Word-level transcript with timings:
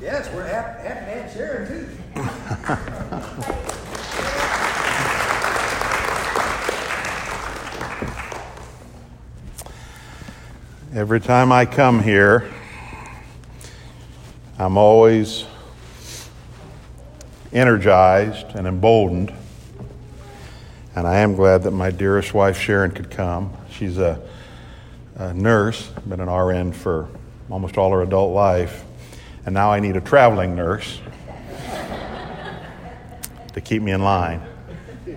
Yes, 0.00 0.32
we're 0.32 0.46
happy, 0.46 0.86
happy 0.86 1.06
to 1.06 1.10
have 1.10 1.32
Sharon 1.32 1.66
too. 1.66 1.88
Every 10.96 11.20
time 11.20 11.50
I 11.50 11.66
come 11.66 12.00
here, 12.00 12.48
I'm 14.56 14.76
always 14.76 15.46
energized 17.52 18.54
and 18.54 18.68
emboldened. 18.68 19.34
And 20.94 21.08
I 21.08 21.18
am 21.18 21.34
glad 21.34 21.64
that 21.64 21.72
my 21.72 21.90
dearest 21.90 22.32
wife 22.34 22.56
Sharon 22.56 22.92
could 22.92 23.10
come. 23.10 23.52
She's 23.72 23.98
a, 23.98 24.20
a 25.16 25.34
nurse, 25.34 25.88
been 26.08 26.20
an 26.20 26.30
RN 26.30 26.70
for 26.70 27.08
almost 27.50 27.76
all 27.76 27.90
her 27.90 28.02
adult 28.02 28.32
life. 28.32 28.84
And 29.48 29.54
now 29.54 29.72
I 29.72 29.80
need 29.80 29.96
a 29.96 30.02
traveling 30.02 30.54
nurse 30.54 31.00
to 33.54 33.62
keep 33.62 33.80
me 33.80 33.92
in 33.92 34.02
line. 34.02 34.42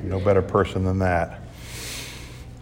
No 0.03 0.21
better 0.21 0.41
person 0.41 0.85
than 0.85 0.99
that. 0.99 1.41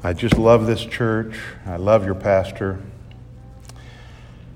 I 0.01 0.13
just 0.13 0.35
love 0.35 0.65
this 0.65 0.83
church. 0.83 1.39
I 1.67 1.75
love 1.75 2.05
your 2.05 2.15
pastor. 2.15 2.79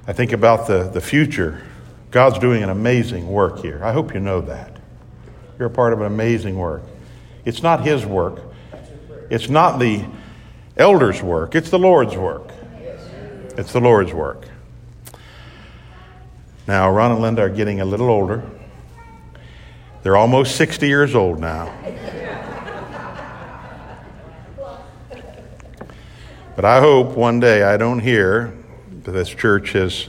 I 0.07 0.13
think 0.13 0.31
about 0.31 0.65
the, 0.65 0.89
the 0.89 1.01
future. 1.01 1.61
God's 2.09 2.39
doing 2.39 2.63
an 2.63 2.69
amazing 2.71 3.27
work 3.27 3.59
here. 3.59 3.79
I 3.83 3.91
hope 3.91 4.15
you 4.15 4.19
know 4.19 4.41
that. 4.41 4.75
You're 5.59 5.67
a 5.67 5.71
part 5.71 5.93
of 5.93 6.01
an 6.01 6.07
amazing 6.07 6.57
work. 6.57 6.81
It's 7.45 7.61
not 7.61 7.85
His 7.85 8.07
work, 8.07 8.41
it's 9.29 9.49
not 9.49 9.77
the 9.77 10.03
elders' 10.77 11.21
work, 11.21 11.53
it's 11.53 11.69
the 11.69 11.77
Lord's 11.77 12.17
work. 12.17 12.49
It's 13.55 13.71
the 13.71 13.81
Lord's 13.81 14.13
work. 14.13 14.47
Now, 16.65 16.89
Ron 16.89 17.11
and 17.11 17.21
Linda 17.21 17.41
are 17.41 17.49
getting 17.49 17.81
a 17.81 17.85
little 17.85 18.09
older. 18.09 18.41
They're 20.01 20.15
almost 20.15 20.55
60 20.55 20.87
years 20.87 21.13
old 21.13 21.39
now. 21.39 21.73
But 26.55 26.65
I 26.65 26.79
hope 26.79 27.17
one 27.17 27.41
day 27.41 27.63
I 27.63 27.75
don't 27.75 27.99
hear 27.99 28.55
that 29.03 29.11
this 29.11 29.27
church 29.27 29.71
has, 29.73 30.07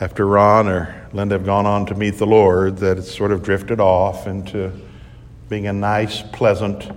after 0.00 0.26
Ron 0.26 0.68
or 0.68 1.08
Linda 1.12 1.36
have 1.36 1.44
gone 1.44 1.66
on 1.66 1.86
to 1.86 1.94
meet 1.96 2.18
the 2.18 2.26
Lord, 2.26 2.76
that 2.76 2.98
it's 2.98 3.12
sort 3.12 3.32
of 3.32 3.42
drifted 3.42 3.80
off 3.80 4.28
into 4.28 4.70
being 5.48 5.66
a 5.66 5.72
nice, 5.72 6.22
pleasant, 6.22 6.88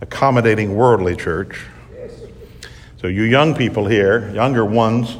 accommodating, 0.00 0.74
worldly 0.74 1.14
church. 1.14 1.66
So, 3.00 3.06
you 3.06 3.22
young 3.22 3.54
people 3.54 3.86
here, 3.86 4.32
younger 4.34 4.64
ones, 4.64 5.16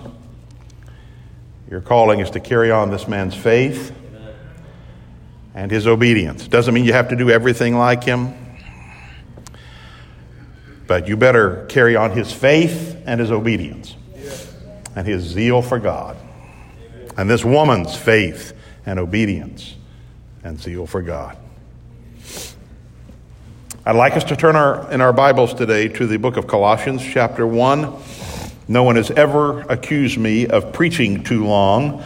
your 1.71 1.81
calling 1.81 2.21
is 2.21 2.31
to 2.31 2.41
carry 2.41 2.71
on 2.71 2.91
this 2.91 3.07
man's 3.07 3.35
faith 3.35 3.95
and 5.55 5.71
his 5.71 5.87
obedience. 5.87 6.49
Doesn't 6.49 6.73
mean 6.73 6.85
you 6.85 6.93
have 6.93 7.09
to 7.09 7.17
do 7.17 7.31
everything 7.31 7.77
like 7.77 8.05
him, 8.05 8.35
but 10.87 11.09
you 11.09 11.17
better 11.17 11.67
carry 11.69 11.95
on 11.97 12.13
his 12.13 12.33
faith 12.33 12.97
and 13.05 13.21
his 13.21 13.31
obedience 13.31 13.95
and 14.97 15.07
his 15.07 15.23
zeal 15.23 15.61
for 15.61 15.79
God. 15.79 16.17
And 17.17 17.29
this 17.29 17.45
woman's 17.45 17.97
faith 17.97 18.57
and 18.87 18.99
obedience 18.99 19.75
and 20.43 20.59
zeal 20.59 20.87
for 20.87 21.03
God. 21.03 21.37
I'd 23.85 23.97
like 23.97 24.17
us 24.17 24.25
to 24.25 24.37
turn 24.37 24.57
our, 24.57 24.91
in 24.91 25.01
our 25.01 25.13
Bibles 25.13 25.55
today 25.55 25.89
to 25.89 26.07
the 26.07 26.19
book 26.19 26.37
of 26.37 26.47
Colossians, 26.47 27.03
chapter 27.03 27.47
1. 27.47 28.18
No 28.71 28.83
one 28.83 28.97
has 28.97 29.11
ever 29.11 29.63
accused 29.63 30.19
me 30.19 30.47
of 30.47 30.75
preaching 30.75 31.25
too 31.25 31.47
long, 31.47 32.05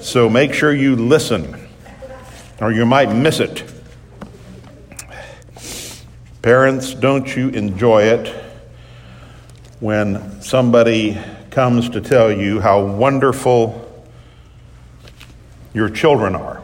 so 0.00 0.30
make 0.30 0.54
sure 0.54 0.72
you 0.72 0.96
listen, 0.96 1.68
or 2.62 2.72
you 2.72 2.86
might 2.86 3.14
miss 3.14 3.40
it. 3.40 3.62
Parents, 6.40 6.94
don't 6.94 7.36
you 7.36 7.50
enjoy 7.50 8.04
it 8.04 8.28
when 9.80 10.40
somebody 10.40 11.18
comes 11.50 11.90
to 11.90 12.00
tell 12.00 12.32
you 12.32 12.58
how 12.58 12.82
wonderful 12.82 13.78
your 15.74 15.90
children 15.90 16.34
are. 16.34 16.62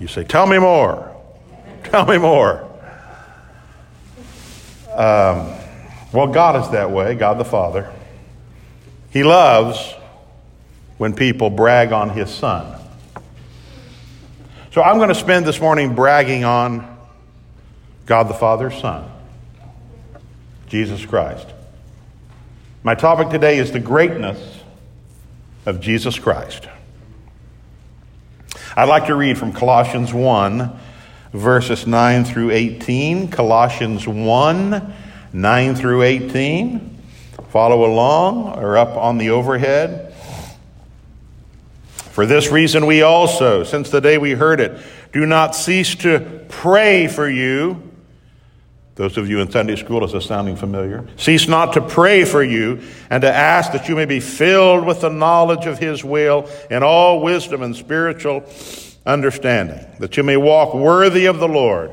You 0.00 0.08
say, 0.08 0.24
Tell 0.24 0.46
me 0.46 0.58
more. 0.58 1.14
Tell 1.84 2.04
me 2.04 2.18
more. 2.18 2.64
Um, 4.90 5.54
well, 6.12 6.26
God 6.26 6.64
is 6.64 6.70
that 6.72 6.90
way, 6.90 7.14
God 7.14 7.38
the 7.38 7.44
Father. 7.44 7.92
He 9.10 9.22
loves 9.22 9.94
when 10.98 11.14
people 11.14 11.50
brag 11.50 11.92
on 11.92 12.10
His 12.10 12.30
Son. 12.30 12.78
So 14.72 14.82
I'm 14.82 14.98
going 14.98 15.08
to 15.08 15.14
spend 15.14 15.46
this 15.46 15.60
morning 15.60 15.94
bragging 15.94 16.44
on 16.44 16.96
God 18.04 18.28
the 18.28 18.34
Father's 18.34 18.78
Son, 18.78 19.10
Jesus 20.66 21.04
Christ. 21.06 21.46
My 22.82 22.94
topic 22.94 23.30
today 23.30 23.58
is 23.58 23.72
the 23.72 23.80
greatness 23.80 24.60
of 25.66 25.80
Jesus 25.80 26.18
Christ. 26.18 26.68
I'd 28.76 28.88
like 28.88 29.06
to 29.06 29.14
read 29.14 29.38
from 29.38 29.52
Colossians 29.52 30.12
1, 30.12 30.78
verses 31.32 31.86
9 31.86 32.24
through 32.24 32.50
18. 32.50 33.28
Colossians 33.28 34.06
1, 34.06 34.94
9 35.32 35.74
through 35.74 36.02
18. 36.02 36.97
Follow 37.50 37.84
along 37.84 38.58
or 38.58 38.76
up 38.76 38.96
on 38.96 39.18
the 39.18 39.30
overhead. 39.30 40.12
For 42.10 42.26
this 42.26 42.50
reason, 42.50 42.86
we 42.86 43.02
also, 43.02 43.64
since 43.64 43.90
the 43.90 44.00
day 44.00 44.18
we 44.18 44.32
heard 44.32 44.60
it, 44.60 44.80
do 45.12 45.24
not 45.24 45.54
cease 45.54 45.94
to 45.96 46.44
pray 46.48 47.06
for 47.06 47.28
you 47.28 47.88
those 48.98 49.16
of 49.16 49.30
you 49.30 49.38
in 49.38 49.48
Sunday 49.48 49.76
school, 49.76 50.04
is 50.04 50.10
this 50.10 50.26
sounding 50.26 50.56
familiar? 50.56 51.06
Cease 51.16 51.46
not 51.46 51.74
to 51.74 51.80
pray 51.80 52.24
for 52.24 52.42
you 52.42 52.80
and 53.10 53.22
to 53.22 53.32
ask 53.32 53.70
that 53.70 53.88
you 53.88 53.94
may 53.94 54.06
be 54.06 54.18
filled 54.18 54.84
with 54.84 55.02
the 55.02 55.08
knowledge 55.08 55.66
of 55.66 55.78
His 55.78 56.02
will 56.02 56.50
in 56.68 56.82
all 56.82 57.20
wisdom 57.20 57.62
and 57.62 57.76
spiritual 57.76 58.44
understanding, 59.06 59.86
that 60.00 60.16
you 60.16 60.24
may 60.24 60.36
walk 60.36 60.74
worthy 60.74 61.26
of 61.26 61.38
the 61.38 61.46
Lord, 61.46 61.92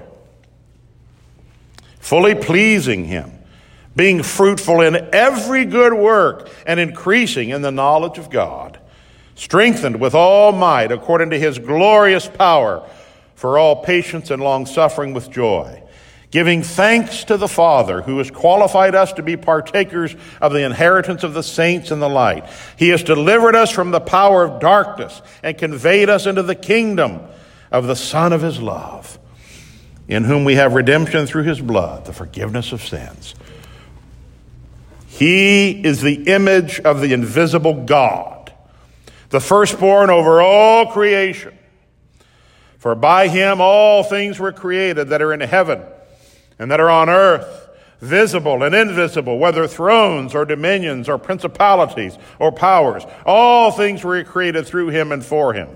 fully 2.00 2.34
pleasing 2.34 3.06
Him, 3.06 3.35
being 3.96 4.24
fruitful 4.24 4.82
in 4.82 5.10
every 5.14 5.66
good 5.66 5.94
work 5.94 6.50
and 6.66 6.80
increasing 6.80 7.50
in 7.50 7.62
the 7.62 7.72
knowledge 7.72 8.18
of 8.18 8.30
God, 8.30 8.80
strengthened 9.36 10.00
with 10.00 10.14
all 10.14 10.52
might 10.52 10.92
according 10.92 11.30
to 11.30 11.40
His 11.40 11.60
glorious 11.60 12.28
power 12.28 12.88
for 13.36 13.58
all 13.58 13.84
patience 13.84 14.32
and 14.32 14.42
long 14.42 14.66
suffering 14.66 15.14
with 15.14 15.30
joy 15.30 15.82
giving 16.36 16.64
thanks 16.64 17.24
to 17.24 17.38
the 17.38 17.48
Father 17.48 18.02
who 18.02 18.18
has 18.18 18.30
qualified 18.30 18.94
us 18.94 19.14
to 19.14 19.24
be 19.24 19.38
partakers 19.38 20.14
of 20.42 20.52
the 20.52 20.66
inheritance 20.66 21.24
of 21.24 21.34
the 21.34 21.42
saints 21.42 21.92
in 21.92 22.02
the 22.02 22.10
light. 22.10 22.46
He 22.78 22.90
has 22.90 23.04
delivered 23.04 23.56
us 23.56 23.72
from 23.72 23.92
the 23.92 24.02
power 24.02 24.44
of 24.44 24.60
darkness 24.60 25.22
and 25.42 25.58
conveyed 25.58 26.10
us 26.10 26.26
into 26.26 26.44
the 26.44 26.54
kingdom 26.54 27.22
of 27.72 27.88
the 27.88 27.96
Son 27.96 28.34
of 28.34 28.42
His 28.42 28.62
love, 28.62 29.18
in 30.10 30.26
whom 30.26 30.44
we 30.44 30.56
have 30.56 30.74
redemption 30.74 31.26
through 31.26 31.44
His 31.44 31.62
blood, 31.62 32.04
the 32.04 32.12
forgiveness 32.12 32.74
of 32.74 32.84
sins. 32.84 33.34
He 35.16 35.72
is 35.72 36.02
the 36.02 36.24
image 36.24 36.82
of 36.82 37.00
the 37.00 37.14
invisible 37.14 37.86
God, 37.86 38.52
the 39.30 39.40
firstborn 39.40 40.10
over 40.10 40.42
all 40.42 40.88
creation. 40.88 41.58
For 42.80 42.96
by 42.96 43.30
him 43.30 43.62
all 43.62 44.04
things 44.04 44.40
were 44.40 44.52
created 44.52 45.08
that 45.10 45.22
are 45.22 45.32
in 45.32 45.40
heaven 45.40 45.82
and 46.60 46.70
that 46.70 46.82
are 46.82 46.90
on 46.90 47.10
earth, 47.10 47.70
visible 48.02 48.62
and 48.62 48.76
invisible, 48.76 49.40
whether 49.40 49.68
thrones 49.68 50.36
or 50.36 50.44
dominions 50.44 51.08
or 51.08 51.18
principalities 51.18 52.18
or 52.38 52.52
powers. 52.52 53.06
All 53.26 53.72
things 53.72 54.04
were 54.04 54.22
created 54.26 54.68
through 54.68 54.90
him 54.90 55.14
and 55.14 55.24
for 55.24 55.54
him. 55.54 55.70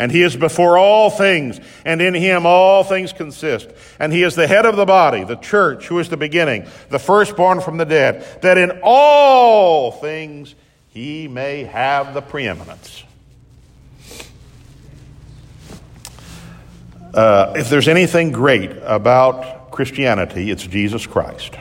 And 0.00 0.10
he 0.10 0.22
is 0.22 0.34
before 0.34 0.78
all 0.78 1.10
things, 1.10 1.60
and 1.84 2.00
in 2.00 2.14
him 2.14 2.46
all 2.46 2.84
things 2.84 3.12
consist. 3.12 3.68
And 3.98 4.14
he 4.14 4.22
is 4.22 4.34
the 4.34 4.46
head 4.46 4.64
of 4.64 4.76
the 4.76 4.86
body, 4.86 5.24
the 5.24 5.36
church, 5.36 5.88
who 5.88 5.98
is 5.98 6.08
the 6.08 6.16
beginning, 6.16 6.66
the 6.88 6.98
firstborn 6.98 7.60
from 7.60 7.76
the 7.76 7.84
dead, 7.84 8.26
that 8.40 8.56
in 8.56 8.80
all 8.82 9.92
things 9.92 10.54
he 10.88 11.28
may 11.28 11.64
have 11.64 12.14
the 12.14 12.22
preeminence. 12.22 13.04
Uh, 17.12 17.52
if 17.56 17.68
there's 17.68 17.88
anything 17.88 18.32
great 18.32 18.72
about 18.82 19.70
Christianity, 19.70 20.50
it's 20.50 20.66
Jesus 20.66 21.06
Christ. 21.06 21.56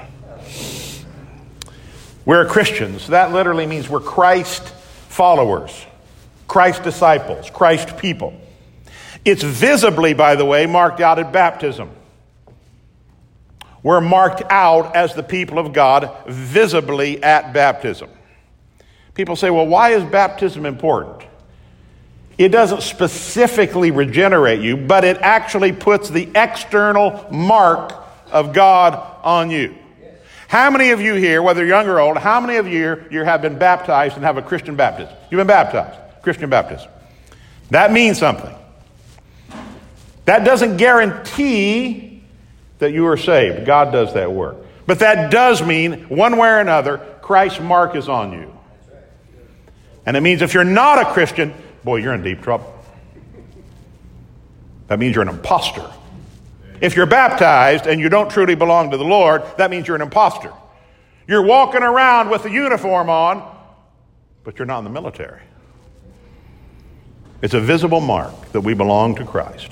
We're 2.23 2.45
Christians. 2.45 3.07
That 3.07 3.33
literally 3.33 3.65
means 3.65 3.89
we're 3.89 3.99
Christ 3.99 4.63
followers, 5.09 5.85
Christ 6.49 6.83
disciples, 6.83 7.49
Christ 7.49 7.97
people. 7.97 8.33
It's 9.23 9.43
visibly, 9.43 10.13
by 10.13 10.35
the 10.35 10.43
way, 10.43 10.65
marked 10.65 10.99
out 10.99 11.19
at 11.19 11.31
baptism. 11.31 11.91
We're 13.81 14.01
marked 14.01 14.43
out 14.49 14.95
as 14.97 15.13
the 15.13 15.23
people 15.23 15.59
of 15.59 15.71
God 15.71 16.11
visibly 16.27 17.23
at 17.23 17.53
baptism. 17.53 18.09
People 19.13 19.37
say, 19.37 19.49
well, 19.49 19.67
why 19.67 19.91
is 19.91 20.03
baptism 20.03 20.65
important? 20.65 21.23
It 22.37 22.49
doesn't 22.49 22.81
specifically 22.81 23.91
regenerate 23.91 24.61
you, 24.61 24.75
but 24.75 25.03
it 25.03 25.17
actually 25.17 25.71
puts 25.71 26.09
the 26.09 26.29
external 26.35 27.27
mark 27.31 27.93
of 28.31 28.53
God 28.53 28.95
on 29.23 29.51
you. 29.51 29.75
How 30.47 30.71
many 30.71 30.89
of 30.89 30.99
you 30.99 31.13
here, 31.13 31.43
whether 31.43 31.63
young 31.63 31.87
or 31.87 31.99
old, 31.99 32.17
how 32.17 32.39
many 32.39 32.55
of 32.55 32.67
you 32.67 32.95
here 33.11 33.23
have 33.23 33.41
been 33.41 33.59
baptized 33.59 34.15
and 34.15 34.23
have 34.23 34.37
a 34.37 34.41
Christian 34.41 34.75
baptism? 34.75 35.13
You've 35.29 35.37
been 35.37 35.47
baptized, 35.47 35.99
Christian 36.21 36.49
baptism. 36.49 36.89
That 37.69 37.91
means 37.91 38.17
something. 38.17 38.53
That 40.25 40.43
doesn't 40.43 40.77
guarantee 40.77 42.23
that 42.79 42.91
you 42.91 43.07
are 43.07 43.17
saved. 43.17 43.65
God 43.65 43.91
does 43.91 44.13
that 44.13 44.31
work. 44.31 44.57
But 44.85 44.99
that 44.99 45.31
does 45.31 45.61
mean, 45.61 46.09
one 46.09 46.37
way 46.37 46.49
or 46.49 46.59
another, 46.59 46.97
Christ's 47.21 47.59
mark 47.59 47.95
is 47.95 48.09
on 48.09 48.33
you. 48.33 48.55
And 50.05 50.17
it 50.17 50.21
means 50.21 50.41
if 50.41 50.53
you're 50.53 50.63
not 50.63 50.99
a 50.99 51.13
Christian, 51.13 51.53
boy, 51.83 51.97
you're 51.97 52.13
in 52.13 52.23
deep 52.23 52.41
trouble. 52.41 52.73
That 54.87 54.97
means 54.97 55.13
you're 55.13 55.21
an 55.21 55.29
impostor. 55.29 55.87
If 56.81 56.95
you're 56.95 57.05
baptized 57.05 57.85
and 57.85 57.99
you 57.99 58.09
don't 58.09 58.31
truly 58.31 58.55
belong 58.55 58.91
to 58.91 58.97
the 58.97 59.03
Lord, 59.03 59.43
that 59.57 59.69
means 59.69 59.87
you're 59.87 59.95
an 59.95 60.01
impostor. 60.01 60.53
You're 61.27 61.43
walking 61.43 61.83
around 61.83 62.29
with 62.29 62.45
a 62.45 62.49
uniform 62.49 63.09
on, 63.09 63.55
but 64.43 64.57
you're 64.57 64.65
not 64.65 64.79
in 64.79 64.85
the 64.85 64.89
military. 64.89 65.41
It's 67.41 67.53
a 67.53 67.61
visible 67.61 68.01
mark 68.01 68.51
that 68.51 68.61
we 68.61 68.73
belong 68.73 69.15
to 69.15 69.25
Christ. 69.25 69.71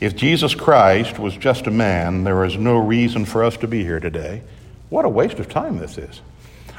If 0.00 0.16
Jesus 0.16 0.54
Christ 0.54 1.18
was 1.18 1.36
just 1.36 1.66
a 1.66 1.70
man, 1.70 2.24
there 2.24 2.44
is 2.44 2.56
no 2.56 2.76
reason 2.76 3.24
for 3.24 3.44
us 3.44 3.56
to 3.58 3.68
be 3.68 3.84
here 3.84 4.00
today. 4.00 4.42
What 4.90 5.04
a 5.04 5.08
waste 5.08 5.38
of 5.38 5.48
time 5.48 5.78
this 5.78 5.96
is. 5.96 6.20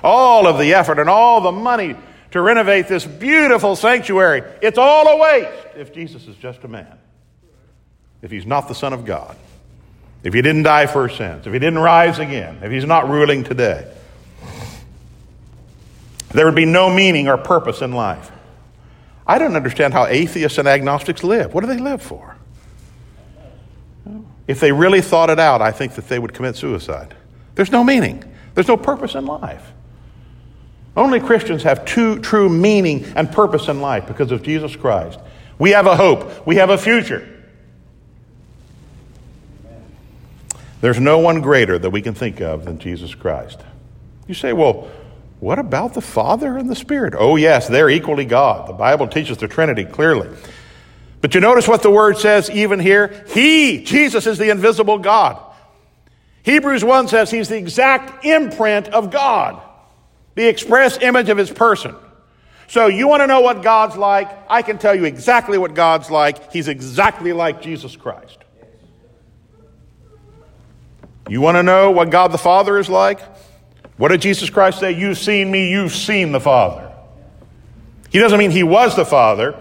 All 0.04 0.46
of 0.46 0.60
the 0.60 0.74
effort 0.74 1.00
and 1.00 1.10
all 1.10 1.42
the 1.42 1.52
money 1.52 1.96
to 2.32 2.42
renovate 2.42 2.88
this 2.88 3.06
beautiful 3.06 3.76
sanctuary, 3.76 4.44
it's 4.62 4.78
all 4.78 5.08
a 5.08 5.18
waste 5.18 5.68
if 5.78 5.94
Jesus 5.94 6.28
is 6.28 6.36
just 6.36 6.64
a 6.64 6.68
man. 6.68 6.98
If 8.22 8.30
he's 8.30 8.46
not 8.46 8.68
the 8.68 8.76
Son 8.76 8.94
of 8.94 9.06
God. 9.06 9.36
If 10.24 10.34
he 10.34 10.42
didn't 10.42 10.64
die 10.64 10.88
for 10.88 11.10
sins. 11.10 11.48
If 11.48 11.54
he 11.54 11.60
didn't 11.60 11.80
rise 11.80 12.20
again. 12.20 12.60
If 12.62 12.72
he's 12.72 12.86
not 12.86 13.10
ruling 13.10 13.44
today. 13.44 13.90
There 16.34 16.46
would 16.46 16.56
be 16.56 16.66
no 16.66 16.90
meaning 16.90 17.28
or 17.28 17.38
purpose 17.38 17.82
in 17.82 17.92
life. 17.94 18.32
I 19.26 19.40
don't 19.40 19.56
understand 19.56 19.94
how 19.94 20.06
atheists 20.06 20.58
and 20.58 20.68
agnostics 20.68 21.24
live. 21.24 21.54
What 21.54 21.62
do 21.62 21.68
they 21.68 21.78
live 21.78 22.02
for? 22.02 22.36
If 24.48 24.60
they 24.60 24.72
really 24.72 25.02
thought 25.02 25.30
it 25.30 25.40
out, 25.40 25.62
I 25.62 25.72
think 25.72 25.96
that 25.96 26.10
they 26.10 26.20
would 26.20 26.34
commit 26.34 26.58
suicide. 26.58 27.16
There's 27.56 27.72
no 27.72 27.84
meaning, 27.84 28.24
there's 28.56 28.68
no 28.68 28.78
purpose 28.78 29.16
in 29.16 29.26
life. 29.26 29.72
Only 30.96 31.20
Christians 31.20 31.64
have 31.64 31.86
true, 31.86 32.20
true 32.20 32.50
meaning 32.50 33.06
and 33.16 33.32
purpose 33.32 33.68
in 33.68 33.82
life 33.82 34.06
because 34.06 34.32
of 34.32 34.44
Jesus 34.44 34.76
Christ. 34.76 35.20
We 35.58 35.72
have 35.72 35.88
a 35.88 35.96
hope, 35.96 36.46
we 36.46 36.58
have 36.58 36.70
a 36.70 36.78
future. 36.78 37.30
There's 40.82 41.00
no 41.00 41.20
one 41.20 41.40
greater 41.40 41.80
that 41.80 41.92
we 41.92 42.02
can 42.02 42.14
think 42.14 42.42
of 42.42 42.66
than 42.66 42.78
Jesus 42.78 43.16
Christ. 43.16 43.62
You 44.28 44.34
say, 44.34 44.52
well, 44.52 44.90
what 45.44 45.60
about 45.60 45.94
the 45.94 46.02
Father 46.02 46.58
and 46.58 46.70
the 46.70 46.76
Spirit? 46.76 47.14
Oh, 47.18 47.36
yes, 47.36 47.68
they're 47.68 47.90
equally 47.90 48.24
God. 48.24 48.70
The 48.70 48.74
Bible 48.74 49.10
teaches 49.10 49.38
the 49.38 49.50
Trinity 49.50 49.84
clearly. 49.84 50.30
But 51.20 51.36
you 51.36 51.42
notice 51.42 51.68
what 51.68 51.84
the 51.84 51.92
word 51.92 52.18
says 52.18 52.50
even 52.50 52.80
here? 52.80 53.26
He, 53.28 53.84
Jesus, 53.84 54.26
is 54.26 54.38
the 54.38 54.50
invisible 54.50 55.00
God. 55.00 55.38
Hebrews 56.44 56.86
1 56.86 57.10
says 57.10 57.30
he's 57.30 57.50
the 57.50 57.58
exact 57.58 58.24
imprint 58.24 58.88
of 58.88 59.12
God, 59.12 59.62
the 60.36 60.48
express 60.48 60.98
image 61.02 61.28
of 61.28 61.38
his 61.38 61.52
person. 61.52 61.94
So 62.68 62.88
you 62.88 63.10
want 63.10 63.22
to 63.22 63.28
know 63.28 63.42
what 63.42 63.64
God's 63.64 63.98
like? 63.98 64.30
I 64.50 64.62
can 64.62 64.78
tell 64.78 64.96
you 64.96 65.04
exactly 65.04 65.58
what 65.58 65.74
God's 65.74 66.10
like. 66.10 66.54
He's 66.54 66.70
exactly 66.70 67.34
like 67.34 67.62
Jesus 67.62 67.98
Christ. 67.98 68.38
You 71.28 71.42
want 71.42 71.58
to 71.58 71.64
know 71.64 71.92
what 71.92 72.10
God 72.12 72.32
the 72.32 72.38
Father 72.38 72.78
is 72.78 72.88
like? 72.90 73.20
What 73.98 74.10
did 74.10 74.22
Jesus 74.22 74.50
Christ 74.50 74.80
say? 74.80 74.92
You've 74.92 75.18
seen 75.18 75.52
me, 75.52 75.72
you've 75.72 75.94
seen 75.94 76.32
the 76.32 76.40
Father. 76.40 76.92
He 78.10 78.20
doesn't 78.20 78.38
mean 78.38 78.52
he 78.52 78.64
was 78.64 78.96
the 78.96 79.06
Father. 79.06 79.56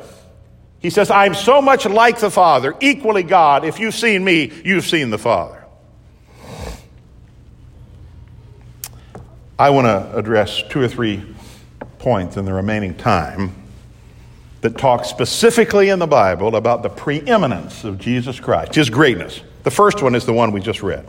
He 0.81 0.90
says, 0.90 1.11
I'm 1.11 1.34
so 1.34 1.62
much 1.62 1.87
like 1.87 2.19
the 2.19 2.31
Father, 2.31 2.75
equally 2.81 3.23
God. 3.23 3.64
If 3.64 3.79
you've 3.79 3.94
seen 3.94 4.25
me, 4.25 4.52
you've 4.64 4.84
seen 4.84 5.11
the 5.11 5.19
Father. 5.19 5.64
I 9.58 9.70
want 9.70 9.87
to 9.87 10.17
address 10.17 10.62
two 10.69 10.81
or 10.81 10.88
three 10.88 11.23
points 11.99 12.37
in 12.37 12.44
the 12.44 12.52
remaining 12.52 12.96
time 12.96 13.55
that 14.62 14.76
talk 14.76 15.05
specifically 15.05 15.88
in 15.88 15.99
the 15.99 16.06
Bible 16.06 16.56
about 16.56 16.82
the 16.82 16.88
preeminence 16.88 17.85
of 17.85 17.99
Jesus 17.99 18.40
Christ, 18.40 18.75
his 18.75 18.90
greatness. 18.90 19.40
The 19.62 19.70
first 19.70 20.02
one 20.02 20.14
is 20.14 20.26
the 20.26 20.32
one 20.32 20.52
we 20.52 20.61
just 20.61 20.82
read 20.82 21.06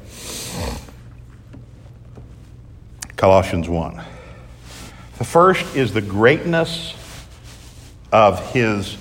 Colossians 3.23 3.69
1. 3.69 4.03
The 5.17 5.23
first 5.23 5.77
is 5.77 5.93
the 5.93 6.01
greatness 6.01 6.93
of 8.11 8.51
his 8.51 8.97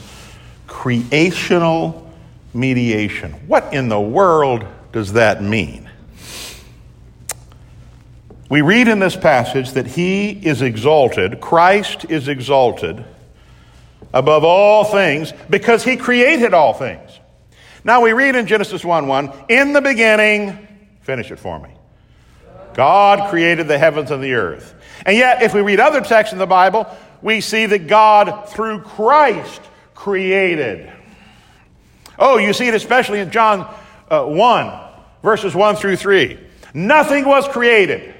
creational 0.69 2.09
mediation. 2.55 3.33
What 3.49 3.75
in 3.75 3.89
the 3.89 4.01
world 4.01 4.65
does 4.93 5.15
that 5.15 5.43
mean? 5.43 5.91
We 8.49 8.63
read 8.63 8.87
in 8.87 9.01
this 9.01 9.17
passage 9.17 9.73
that 9.73 9.89
he 9.89 10.31
is 10.31 10.63
exalted, 10.63 11.41
Christ 11.41 12.05
is 12.09 12.29
exalted 12.29 13.05
above 14.15 14.45
all 14.45 14.85
things 14.85 15.33
because 15.51 15.83
he 15.83 15.97
created 15.97 16.55
all 16.55 16.75
things. 16.75 17.11
Now 17.83 18.03
we 18.03 18.13
read 18.13 18.37
in 18.37 18.47
Genesis 18.47 18.85
1 18.85 19.09
1, 19.09 19.33
in 19.49 19.73
the 19.73 19.81
beginning, 19.81 20.69
finish 21.01 21.33
it 21.33 21.41
for 21.41 21.59
me. 21.59 21.71
God 22.75 23.31
created 23.31 23.69
the 23.69 23.79
heavens 23.79 24.11
and 24.11 24.23
the 24.23 24.35
earth. 24.35 24.75
And 25.05 25.17
yet, 25.17 25.43
if 25.43 25.55
we 25.55 25.61
read 25.61 25.81
other 25.81 26.01
texts 26.01 26.33
in 26.33 26.39
the 26.39 26.47
Bible, 26.47 26.87
we 27.21 27.41
see 27.41 27.67
that 27.67 27.87
God, 27.87 28.49
through 28.49 28.81
Christ, 28.81 29.61
created. 29.95 30.93
Oh, 32.19 32.39
you 32.39 32.53
see 32.53 32.69
it 32.69 32.75
especially 32.75 33.21
in 33.21 33.31
John 33.31 33.73
uh, 34.11 34.25
1, 34.25 34.73
verses 35.23 35.55
1 35.55 35.77
through 35.77 35.97
3. 35.97 36.39
Nothing 36.75 37.25
was 37.25 37.47
created, 37.49 38.15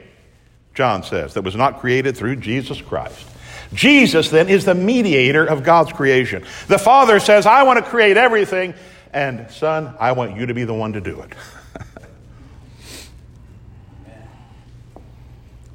John 0.75 1.03
says, 1.03 1.35
that 1.35 1.43
was 1.43 1.57
not 1.57 1.81
created 1.81 2.17
through 2.17 2.37
Jesus 2.37 2.81
Christ. 2.81 3.27
Jesus 3.73 4.29
then 4.31 4.49
is 4.49 4.65
the 4.65 4.75
mediator 4.75 5.45
of 5.45 5.63
God's 5.63 5.93
creation. 5.93 6.45
The 6.69 6.79
Father 6.79 7.19
says, 7.21 7.47
I 7.47 7.63
want 7.63 7.83
to 7.83 7.91
create 7.91 8.17
everything, 8.17 8.75
and 9.13 9.51
Son, 9.51 9.95
I 9.99 10.13
want 10.13 10.37
you 10.37 10.47
to 10.47 10.55
be 10.55 10.65
the 10.65 10.75
one 10.75 10.93
to 10.93 11.01
do 11.01 11.21
it. 11.23 11.33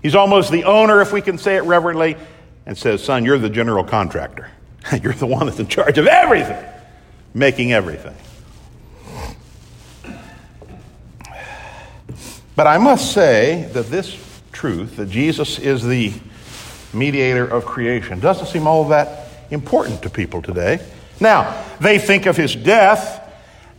He's 0.07 0.15
almost 0.15 0.53
the 0.53 0.63
owner, 0.63 1.01
if 1.01 1.11
we 1.11 1.21
can 1.21 1.37
say 1.37 1.57
it 1.57 1.63
reverently, 1.63 2.15
and 2.65 2.77
says, 2.77 3.03
Son, 3.03 3.25
you're 3.25 3.37
the 3.37 3.49
general 3.49 3.83
contractor. 3.83 4.49
You're 5.03 5.11
the 5.11 5.25
one 5.25 5.47
that's 5.47 5.59
in 5.59 5.67
charge 5.67 5.97
of 5.97 6.07
everything, 6.07 6.65
making 7.33 7.73
everything. 7.73 8.15
But 12.55 12.67
I 12.67 12.77
must 12.77 13.11
say 13.11 13.69
that 13.73 13.87
this 13.87 14.17
truth, 14.53 14.95
that 14.95 15.09
Jesus 15.09 15.59
is 15.59 15.83
the 15.83 16.13
mediator 16.93 17.45
of 17.45 17.65
creation, 17.65 18.21
doesn't 18.21 18.47
seem 18.47 18.65
all 18.65 18.87
that 18.87 19.27
important 19.51 20.03
to 20.03 20.09
people 20.09 20.41
today. 20.41 20.79
Now, 21.19 21.65
they 21.81 21.99
think 21.99 22.27
of 22.27 22.37
his 22.37 22.55
death 22.55 23.29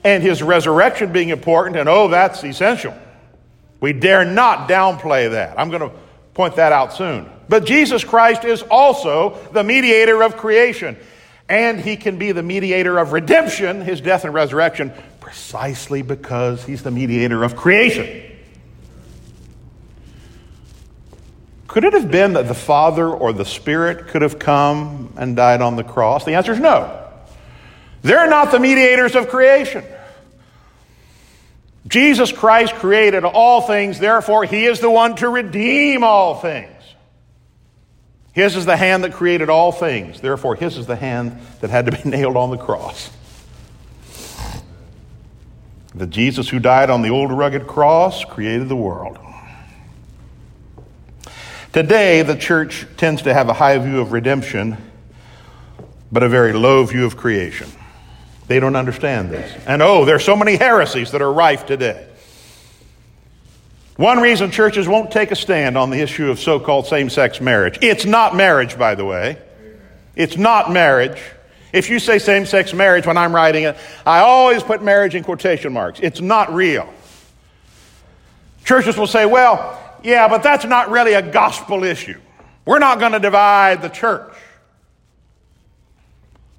and 0.05 0.23
his 0.23 0.43
resurrection 0.43 1.11
being 1.11 1.31
important, 1.31 1.79
and 1.79 1.89
oh, 1.89 2.09
that's 2.09 2.45
essential. 2.45 2.93
We 3.81 3.95
dare 3.95 4.27
not 4.27 4.69
downplay 4.69 5.31
that. 5.31 5.59
I'm 5.59 5.71
going 5.71 5.89
to 5.89 5.93
point 6.39 6.55
that 6.55 6.71
out 6.71 6.93
soon. 6.93 7.29
But 7.49 7.65
Jesus 7.65 8.05
Christ 8.05 8.45
is 8.45 8.63
also 8.63 9.37
the 9.53 9.65
mediator 9.65 10.23
of 10.23 10.37
creation. 10.37 10.97
And 11.49 11.81
he 11.81 11.97
can 11.97 12.17
be 12.17 12.31
the 12.31 12.45
mediator 12.45 12.97
of 12.97 13.11
redemption, 13.11 13.81
his 13.81 14.01
death 14.01 14.25
and 14.25 14.33
resurrection, 14.33 14.93
precisely 15.19 16.03
because 16.03 16.65
he's 16.65 16.85
the 16.85 16.93
mediator 16.93 17.43
of 17.43 17.57
creation. 17.57 18.23
Could 21.67 21.83
it 21.83 21.93
have 21.93 22.09
been 22.09 22.35
that 22.35 22.47
the 22.47 22.55
Father 22.55 23.09
or 23.09 23.33
the 23.33 23.45
Spirit 23.45 24.07
could 24.07 24.23
have 24.23 24.39
come 24.39 25.13
and 25.17 25.35
died 25.35 25.61
on 25.61 25.75
the 25.75 25.83
cross? 25.83 26.25
The 26.25 26.35
answer 26.35 26.53
is 26.53 26.61
no. 26.61 27.05
They're 28.03 28.31
not 28.31 28.53
the 28.53 28.61
mediators 28.61 29.17
of 29.17 29.29
creation. 29.29 29.83
Jesus 31.89 32.31
Christ 32.31 32.75
created 32.75 33.25
all 33.25 33.63
things, 33.63 33.99
therefore, 33.99 34.45
he 34.45 34.67
is 34.67 34.81
the 34.81 34.91
one 34.91 35.17
to 35.17 35.29
redeem 35.29 36.05
all 36.05 36.37
things. 36.37 36.79
His 38.39 38.55
is 38.55 38.67
the 38.67 38.77
hand 38.77 39.03
that 39.03 39.15
created 39.15 39.51
all 39.51 39.73
things. 39.73 40.21
Therefore, 40.21 40.55
His 40.55 40.77
is 40.77 40.87
the 40.87 40.95
hand 40.95 41.41
that 41.61 41.71
had 41.71 41.87
to 41.87 41.93
be 41.93 42.03
nailed 42.09 42.37
on 42.37 42.51
the 42.51 42.57
cross. 42.57 43.11
The 45.93 46.07
Jesus 46.07 46.49
who 46.49 46.61
died 46.61 46.89
on 46.89 47.03
the 47.03 47.11
old 47.11 47.33
rugged 47.33 47.67
cross 47.67 48.25
created 48.25 48.69
the 48.69 48.77
world. 48.77 49.19
Today, 51.73 52.23
the 52.23 52.37
church 52.37 52.87
tends 52.97 53.23
to 53.23 53.35
have 53.35 53.49
a 53.49 53.55
high 53.55 53.77
view 53.79 54.01
of 54.01 54.13
redemption 54.13 54.77
but 56.11 56.23
a 56.23 56.29
very 56.29 56.53
low 56.53 56.85
view 56.85 57.05
of 57.05 57.17
creation. 57.17 57.69
They 58.49 58.61
don't 58.61 58.77
understand 58.77 59.31
this. 59.31 59.65
And 59.67 59.83
oh, 59.83 60.07
there's 60.07 60.25
so 60.25 60.35
many 60.35 60.57
heresies 60.57 61.13
that 61.13 61.23
are 61.23 61.33
rife 61.33 61.67
today. 61.67 62.07
One 63.97 64.21
reason 64.21 64.51
churches 64.51 64.89
won't 64.89 65.11
take 65.11 65.31
a 65.33 65.37
stand 65.37 65.77
on 65.77 65.91
the 65.91 66.01
issue 66.01 66.31
of 66.31 66.39
so 66.39 66.59
called 66.59 66.87
same 66.87 67.11
sex 67.11 67.41
marriage. 67.41 67.79
It's 67.83 68.07
not 68.07 68.35
marriage, 68.35 68.79
by 68.79 68.95
the 68.95 69.05
way. 69.05 69.39
It's 70.17 70.37
not 70.37 70.73
marriage. 70.73 71.21
If 71.73 71.91
you 71.91 71.99
say 71.99 72.19
same 72.19 72.47
sex 72.47 72.73
marriage 72.73 73.07
when 73.07 73.19
I'm 73.19 73.35
writing 73.35 73.65
it, 73.65 73.77
I 74.07 74.21
always 74.21 74.63
put 74.63 74.83
marriage 74.83 75.15
in 75.15 75.25
quotation 75.25 75.73
marks. 75.73 76.01
It's 76.03 76.21
not 76.21 76.55
real. 76.55 76.89
Churches 78.65 78.97
will 78.97 79.07
say, 79.07 79.27
well, 79.27 79.79
yeah, 80.03 80.29
but 80.29 80.43
that's 80.43 80.65
not 80.65 80.91
really 80.91 81.13
a 81.13 81.23
gospel 81.23 81.85
issue. 81.85 82.19
We're 82.65 82.79
not 82.79 82.99
going 83.01 83.13
to 83.13 83.19
divide 83.19 83.83
the 83.83 83.89
church 83.89 84.33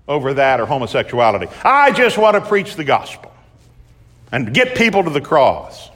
over 0.10 0.34
that 0.34 0.60
or 0.60 0.66
homosexuality. 0.66 1.48
I 1.64 1.92
just 1.92 2.18
want 2.18 2.36
to 2.36 2.42
preach 2.42 2.76
the 2.76 2.84
gospel 2.84 3.32
and 4.32 4.54
get 4.54 4.76
people 4.76 5.04
to 5.04 5.10
the 5.10 5.22
cross. 5.22 5.90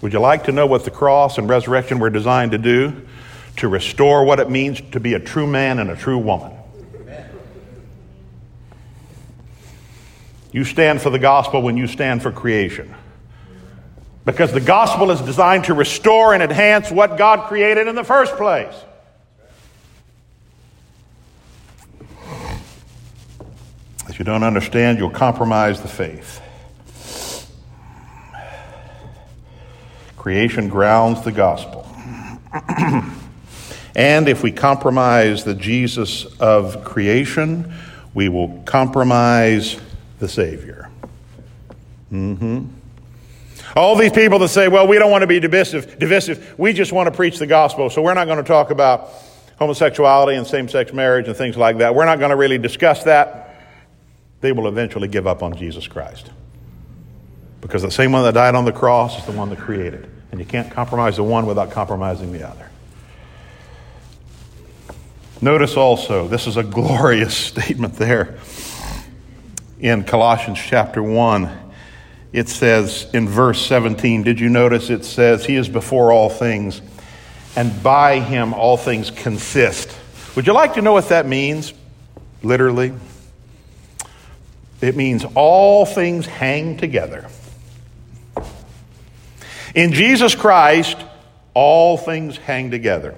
Would 0.00 0.12
you 0.12 0.20
like 0.20 0.44
to 0.44 0.52
know 0.52 0.66
what 0.66 0.84
the 0.84 0.90
cross 0.90 1.36
and 1.36 1.48
resurrection 1.48 1.98
were 1.98 2.10
designed 2.10 2.52
to 2.52 2.58
do? 2.58 3.06
To 3.56 3.68
restore 3.68 4.24
what 4.24 4.38
it 4.38 4.50
means 4.50 4.80
to 4.92 5.00
be 5.00 5.14
a 5.14 5.20
true 5.20 5.46
man 5.46 5.78
and 5.78 5.90
a 5.90 5.96
true 5.96 6.18
woman. 6.18 6.52
You 10.52 10.64
stand 10.64 11.02
for 11.02 11.10
the 11.10 11.18
gospel 11.18 11.62
when 11.62 11.76
you 11.76 11.88
stand 11.88 12.22
for 12.22 12.30
creation. 12.30 12.94
Because 14.24 14.52
the 14.52 14.60
gospel 14.60 15.10
is 15.10 15.20
designed 15.20 15.64
to 15.64 15.74
restore 15.74 16.32
and 16.32 16.42
enhance 16.42 16.90
what 16.90 17.18
God 17.18 17.48
created 17.48 17.88
in 17.88 17.96
the 17.96 18.04
first 18.04 18.36
place. 18.36 18.74
If 24.14 24.20
you 24.20 24.24
don't 24.24 24.44
understand, 24.44 24.98
you'll 24.98 25.10
compromise 25.10 25.82
the 25.82 25.88
faith. 25.88 26.40
Creation 30.16 30.68
grounds 30.68 31.22
the 31.22 31.32
gospel. 31.32 31.84
and 33.96 34.28
if 34.28 34.44
we 34.44 34.52
compromise 34.52 35.42
the 35.42 35.56
Jesus 35.56 36.26
of 36.38 36.84
creation, 36.84 37.74
we 38.14 38.28
will 38.28 38.62
compromise 38.64 39.80
the 40.20 40.28
Savior. 40.28 40.88
Mm-hmm. 42.12 42.66
All 43.74 43.96
these 43.96 44.12
people 44.12 44.38
that 44.38 44.48
say, 44.50 44.68
well, 44.68 44.86
we 44.86 44.96
don't 44.96 45.10
want 45.10 45.22
to 45.22 45.26
be 45.26 45.40
divisive, 45.40 45.98
divisive, 45.98 46.54
we 46.56 46.72
just 46.72 46.92
want 46.92 47.08
to 47.08 47.12
preach 47.12 47.40
the 47.40 47.48
gospel, 47.48 47.90
so 47.90 48.00
we're 48.00 48.14
not 48.14 48.26
going 48.26 48.38
to 48.38 48.44
talk 48.44 48.70
about 48.70 49.10
homosexuality 49.58 50.36
and 50.36 50.46
same 50.46 50.68
sex 50.68 50.92
marriage 50.92 51.26
and 51.26 51.36
things 51.36 51.56
like 51.56 51.78
that. 51.78 51.96
We're 51.96 52.06
not 52.06 52.20
going 52.20 52.30
to 52.30 52.36
really 52.36 52.58
discuss 52.58 53.02
that. 53.02 53.50
They 54.44 54.52
will 54.52 54.68
eventually 54.68 55.08
give 55.08 55.26
up 55.26 55.42
on 55.42 55.56
Jesus 55.56 55.86
Christ. 55.88 56.30
Because 57.62 57.80
the 57.80 57.90
same 57.90 58.12
one 58.12 58.24
that 58.24 58.34
died 58.34 58.54
on 58.54 58.66
the 58.66 58.72
cross 58.72 59.18
is 59.18 59.24
the 59.24 59.32
one 59.32 59.48
that 59.48 59.58
created. 59.58 60.06
And 60.30 60.38
you 60.38 60.44
can't 60.44 60.70
compromise 60.70 61.16
the 61.16 61.22
one 61.22 61.46
without 61.46 61.70
compromising 61.70 62.30
the 62.30 62.46
other. 62.46 62.68
Notice 65.40 65.78
also, 65.78 66.28
this 66.28 66.46
is 66.46 66.58
a 66.58 66.62
glorious 66.62 67.34
statement 67.34 67.94
there 67.94 68.38
in 69.80 70.04
Colossians 70.04 70.58
chapter 70.62 71.02
1. 71.02 71.48
It 72.34 72.50
says 72.50 73.08
in 73.14 73.26
verse 73.26 73.64
17, 73.64 74.24
did 74.24 74.38
you 74.38 74.50
notice 74.50 74.90
it 74.90 75.06
says, 75.06 75.46
He 75.46 75.56
is 75.56 75.70
before 75.70 76.12
all 76.12 76.28
things, 76.28 76.82
and 77.56 77.82
by 77.82 78.20
Him 78.20 78.52
all 78.52 78.76
things 78.76 79.10
consist. 79.10 79.96
Would 80.36 80.46
you 80.46 80.52
like 80.52 80.74
to 80.74 80.82
know 80.82 80.92
what 80.92 81.08
that 81.08 81.26
means, 81.26 81.72
literally? 82.42 82.92
It 84.80 84.96
means 84.96 85.24
all 85.34 85.86
things 85.86 86.26
hang 86.26 86.76
together. 86.76 87.28
In 89.74 89.92
Jesus 89.92 90.34
Christ, 90.34 90.96
all 91.52 91.96
things 91.96 92.36
hang 92.36 92.70
together. 92.70 93.14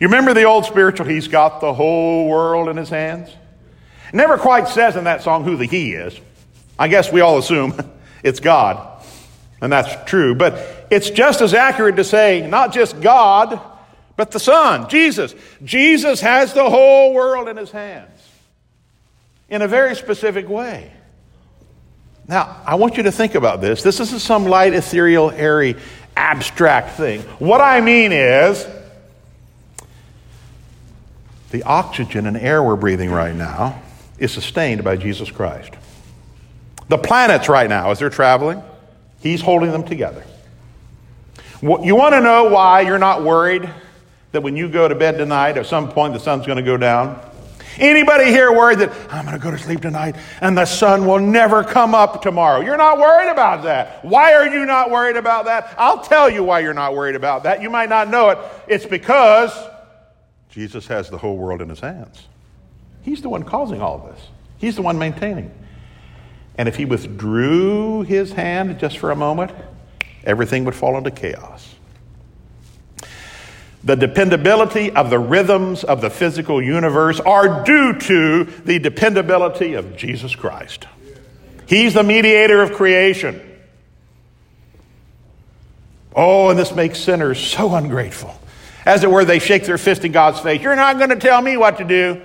You 0.00 0.08
remember 0.08 0.34
the 0.34 0.44
old 0.44 0.66
spiritual, 0.66 1.06
He's 1.06 1.28
got 1.28 1.60
the 1.60 1.72
whole 1.72 2.28
world 2.28 2.68
in 2.68 2.76
His 2.76 2.90
hands? 2.90 3.30
Never 4.12 4.38
quite 4.38 4.68
says 4.68 4.96
in 4.96 5.04
that 5.04 5.22
song 5.22 5.44
who 5.44 5.56
the 5.56 5.66
he 5.66 5.92
is. 5.92 6.18
I 6.78 6.88
guess 6.88 7.12
we 7.12 7.20
all 7.20 7.38
assume 7.38 7.74
it's 8.22 8.40
God. 8.40 9.02
And 9.60 9.72
that's 9.72 10.08
true. 10.08 10.34
But 10.34 10.86
it's 10.90 11.10
just 11.10 11.40
as 11.40 11.54
accurate 11.54 11.96
to 11.96 12.04
say 12.04 12.46
not 12.46 12.72
just 12.72 13.00
God, 13.00 13.60
but 14.16 14.30
the 14.30 14.40
Son, 14.40 14.88
Jesus. 14.88 15.34
Jesus 15.64 16.20
has 16.20 16.52
the 16.52 16.68
whole 16.68 17.12
world 17.14 17.48
in 17.48 17.56
his 17.56 17.70
hands 17.70 18.15
in 19.48 19.62
a 19.62 19.68
very 19.68 19.94
specific 19.94 20.48
way. 20.48 20.92
Now, 22.28 22.60
I 22.66 22.74
want 22.74 22.96
you 22.96 23.04
to 23.04 23.12
think 23.12 23.34
about 23.34 23.60
this. 23.60 23.82
This 23.82 24.00
isn't 24.00 24.20
some 24.20 24.46
light, 24.46 24.74
ethereal, 24.74 25.30
airy, 25.30 25.76
abstract 26.16 26.96
thing. 26.96 27.20
What 27.38 27.60
I 27.60 27.80
mean 27.80 28.10
is 28.10 28.66
the 31.50 31.62
oxygen 31.62 32.26
and 32.26 32.36
air 32.36 32.62
we're 32.62 32.76
breathing 32.76 33.10
right 33.10 33.34
now 33.34 33.80
is 34.18 34.32
sustained 34.32 34.82
by 34.82 34.96
Jesus 34.96 35.30
Christ. 35.30 35.72
The 36.88 36.98
planets 36.98 37.48
right 37.48 37.68
now, 37.68 37.90
as 37.90 37.98
they're 37.98 38.10
traveling, 38.10 38.62
He's 39.20 39.40
holding 39.40 39.72
them 39.72 39.84
together. 39.84 40.24
You 41.62 41.96
want 41.96 42.14
to 42.14 42.20
know 42.20 42.50
why 42.50 42.82
you're 42.82 42.98
not 42.98 43.22
worried 43.24 43.68
that 44.32 44.42
when 44.42 44.56
you 44.56 44.68
go 44.68 44.86
to 44.86 44.94
bed 44.94 45.16
tonight, 45.16 45.56
at 45.56 45.66
some 45.66 45.88
point 45.88 46.12
the 46.12 46.20
sun's 46.20 46.46
going 46.46 46.58
to 46.58 46.62
go 46.62 46.76
down? 46.76 47.20
Anybody 47.78 48.26
here 48.26 48.50
worried 48.52 48.78
that 48.78 48.92
I'm 49.10 49.24
going 49.24 49.36
to 49.36 49.42
go 49.42 49.50
to 49.50 49.58
sleep 49.58 49.80
tonight 49.80 50.16
and 50.40 50.56
the 50.56 50.64
sun 50.64 51.06
will 51.06 51.18
never 51.18 51.62
come 51.62 51.94
up 51.94 52.22
tomorrow? 52.22 52.60
You're 52.60 52.76
not 52.76 52.98
worried 52.98 53.30
about 53.30 53.62
that. 53.64 54.04
Why 54.04 54.32
are 54.32 54.46
you 54.46 54.64
not 54.66 54.90
worried 54.90 55.16
about 55.16 55.44
that? 55.44 55.74
I'll 55.78 56.02
tell 56.02 56.30
you 56.30 56.42
why 56.42 56.60
you're 56.60 56.74
not 56.74 56.94
worried 56.94 57.16
about 57.16 57.42
that. 57.44 57.62
You 57.62 57.70
might 57.70 57.88
not 57.88 58.08
know 58.08 58.30
it. 58.30 58.38
It's 58.66 58.86
because 58.86 59.52
Jesus 60.48 60.86
has 60.86 61.10
the 61.10 61.18
whole 61.18 61.36
world 61.36 61.60
in 61.60 61.68
his 61.68 61.80
hands. 61.80 62.28
He's 63.06 63.22
the 63.22 63.28
one 63.28 63.44
causing 63.44 63.80
all 63.80 63.98
this, 63.98 64.20
He's 64.58 64.74
the 64.74 64.82
one 64.82 64.98
maintaining. 64.98 65.52
And 66.58 66.68
if 66.68 66.74
He 66.74 66.84
withdrew 66.84 68.02
His 68.02 68.32
hand 68.32 68.80
just 68.80 68.98
for 68.98 69.12
a 69.12 69.16
moment, 69.16 69.52
everything 70.24 70.64
would 70.64 70.74
fall 70.74 70.98
into 70.98 71.12
chaos. 71.12 71.75
The 73.86 73.94
dependability 73.94 74.90
of 74.90 75.10
the 75.10 75.18
rhythms 75.20 75.84
of 75.84 76.00
the 76.00 76.10
physical 76.10 76.60
universe 76.60 77.20
are 77.20 77.62
due 77.62 77.96
to 77.96 78.42
the 78.42 78.80
dependability 78.80 79.74
of 79.74 79.96
Jesus 79.96 80.34
Christ. 80.34 80.88
He's 81.68 81.94
the 81.94 82.02
mediator 82.02 82.62
of 82.62 82.72
creation. 82.72 83.40
Oh, 86.16 86.48
and 86.48 86.58
this 86.58 86.74
makes 86.74 86.98
sinners 86.98 87.38
so 87.38 87.72
ungrateful. 87.76 88.34
As 88.84 89.04
it 89.04 89.10
were, 89.10 89.24
they 89.24 89.38
shake 89.38 89.66
their 89.66 89.78
fist 89.78 90.04
in 90.04 90.10
God's 90.10 90.40
face. 90.40 90.60
You're 90.60 90.74
not 90.74 90.98
going 90.98 91.10
to 91.10 91.16
tell 91.16 91.40
me 91.40 91.56
what 91.56 91.78
to 91.78 91.84
do. 91.84 92.20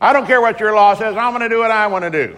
I 0.00 0.12
don't 0.12 0.26
care 0.26 0.40
what 0.40 0.58
your 0.58 0.74
law 0.74 0.94
says. 0.94 1.16
I'm 1.16 1.30
going 1.30 1.48
to 1.48 1.48
do 1.48 1.60
what 1.60 1.70
I 1.70 1.86
want 1.86 2.02
to 2.02 2.10
do. 2.10 2.36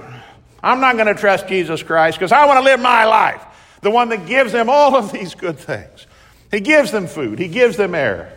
I'm 0.62 0.80
not 0.80 0.97
going 0.97 1.06
to 1.06 1.18
trust 1.18 1.49
Jesus 1.49 1.83
Christ 1.83 2.18
because 2.18 2.30
I 2.30 2.45
want 2.45 2.59
to 2.59 2.64
live 2.64 2.80
my 2.80 3.06
life. 3.06 3.42
The 3.80 3.90
one 3.90 4.11
that 4.11 4.26
gives 4.26 4.52
them 4.52 4.68
all 4.68 4.97
of 4.97 5.12
these 5.12 5.35
good 5.35 5.59
things. 5.59 6.06
He 6.50 6.61
gives 6.61 6.90
them 6.90 7.06
food, 7.06 7.38
He 7.38 7.49
gives 7.49 7.78
them 7.78 7.95
air. 7.95 8.36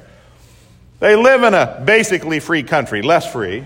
They 1.00 1.16
live 1.16 1.44
in 1.44 1.54
a 1.54 1.82
basically 1.86 2.40
free 2.40 2.64
country, 2.64 3.02
less 3.02 3.32
free. 3.32 3.64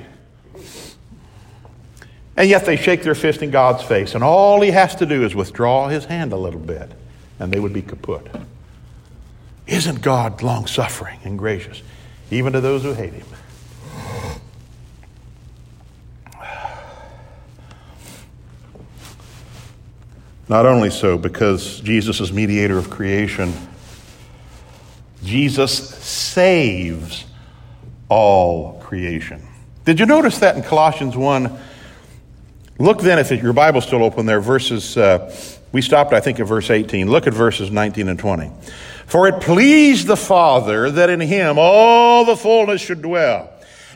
And 2.36 2.50
yet 2.50 2.66
they 2.66 2.76
shake 2.76 3.04
their 3.04 3.16
fist 3.16 3.42
in 3.42 3.52
God's 3.52 3.84
face, 3.84 4.16
and 4.16 4.24
all 4.24 4.62
He 4.62 4.72
has 4.72 4.96
to 4.96 5.06
do 5.06 5.24
is 5.24 5.36
withdraw 5.36 5.88
His 5.88 6.06
hand 6.06 6.34
a 6.34 6.38
little 6.38 6.60
bit, 6.60 6.92
and 7.40 7.52
they 7.52 7.60
would 7.60 7.74
be 7.74 7.84
kaput. 7.84 8.28
Isn't 9.68 10.02
God 10.02 10.42
long 10.42 10.66
suffering 10.68 11.20
and 11.24 11.38
gracious, 11.38 11.82
even 12.32 12.54
to 12.54 12.62
those 12.62 12.84
who 12.84 12.94
hate 12.94 13.14
Him? 13.14 13.28
Not 20.50 20.66
only 20.66 20.90
so, 20.90 21.18
because 21.18 21.80
Jesus 21.80 22.20
is 22.20 22.34
mediator 22.34 22.78
of 22.78 22.90
creation, 22.90 23.54
Jesus 25.24 25.90
saves 25.90 27.26
all 28.10 28.80
creation. 28.82 29.42
Did 29.86 30.00
you 30.00 30.06
notice 30.06 30.40
that 30.40 30.56
in 30.56 30.64
Colossians 30.64 31.16
1? 31.16 31.60
Look 32.80 33.02
then, 33.02 33.20
if 33.20 33.32
your 33.32 33.54
Bible's 33.54 33.86
still 33.86 34.04
open 34.04 34.26
there, 34.26 34.42
verses, 34.42 34.98
uh, 34.98 35.34
we 35.72 35.82
stopped, 35.82 36.14
I 36.14 36.20
think, 36.20 36.40
at 36.40 36.48
verse 36.48 36.70
18. 36.70 37.10
Look 37.10 37.28
at 37.28 37.34
verses 37.34 37.72
19 37.72 38.08
and 38.08 38.20
20. 38.20 38.52
For 39.06 39.28
it 39.28 39.42
pleased 39.42 40.08
the 40.08 40.18
Father 40.18 40.90
that 40.92 41.10
in 41.10 41.20
him 41.20 41.58
all 41.58 42.26
the 42.26 42.36
fullness 42.36 42.82
should 42.82 43.02
dwell, 43.02 43.50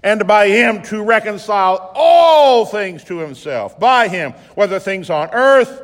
and 0.03 0.27
by 0.27 0.49
him 0.49 0.83
to 0.83 1.03
reconcile 1.03 1.91
all 1.95 2.65
things 2.65 3.03
to 3.05 3.19
himself. 3.19 3.79
By 3.79 4.07
him, 4.07 4.33
whether 4.55 4.79
things 4.79 5.09
on 5.09 5.29
earth 5.31 5.81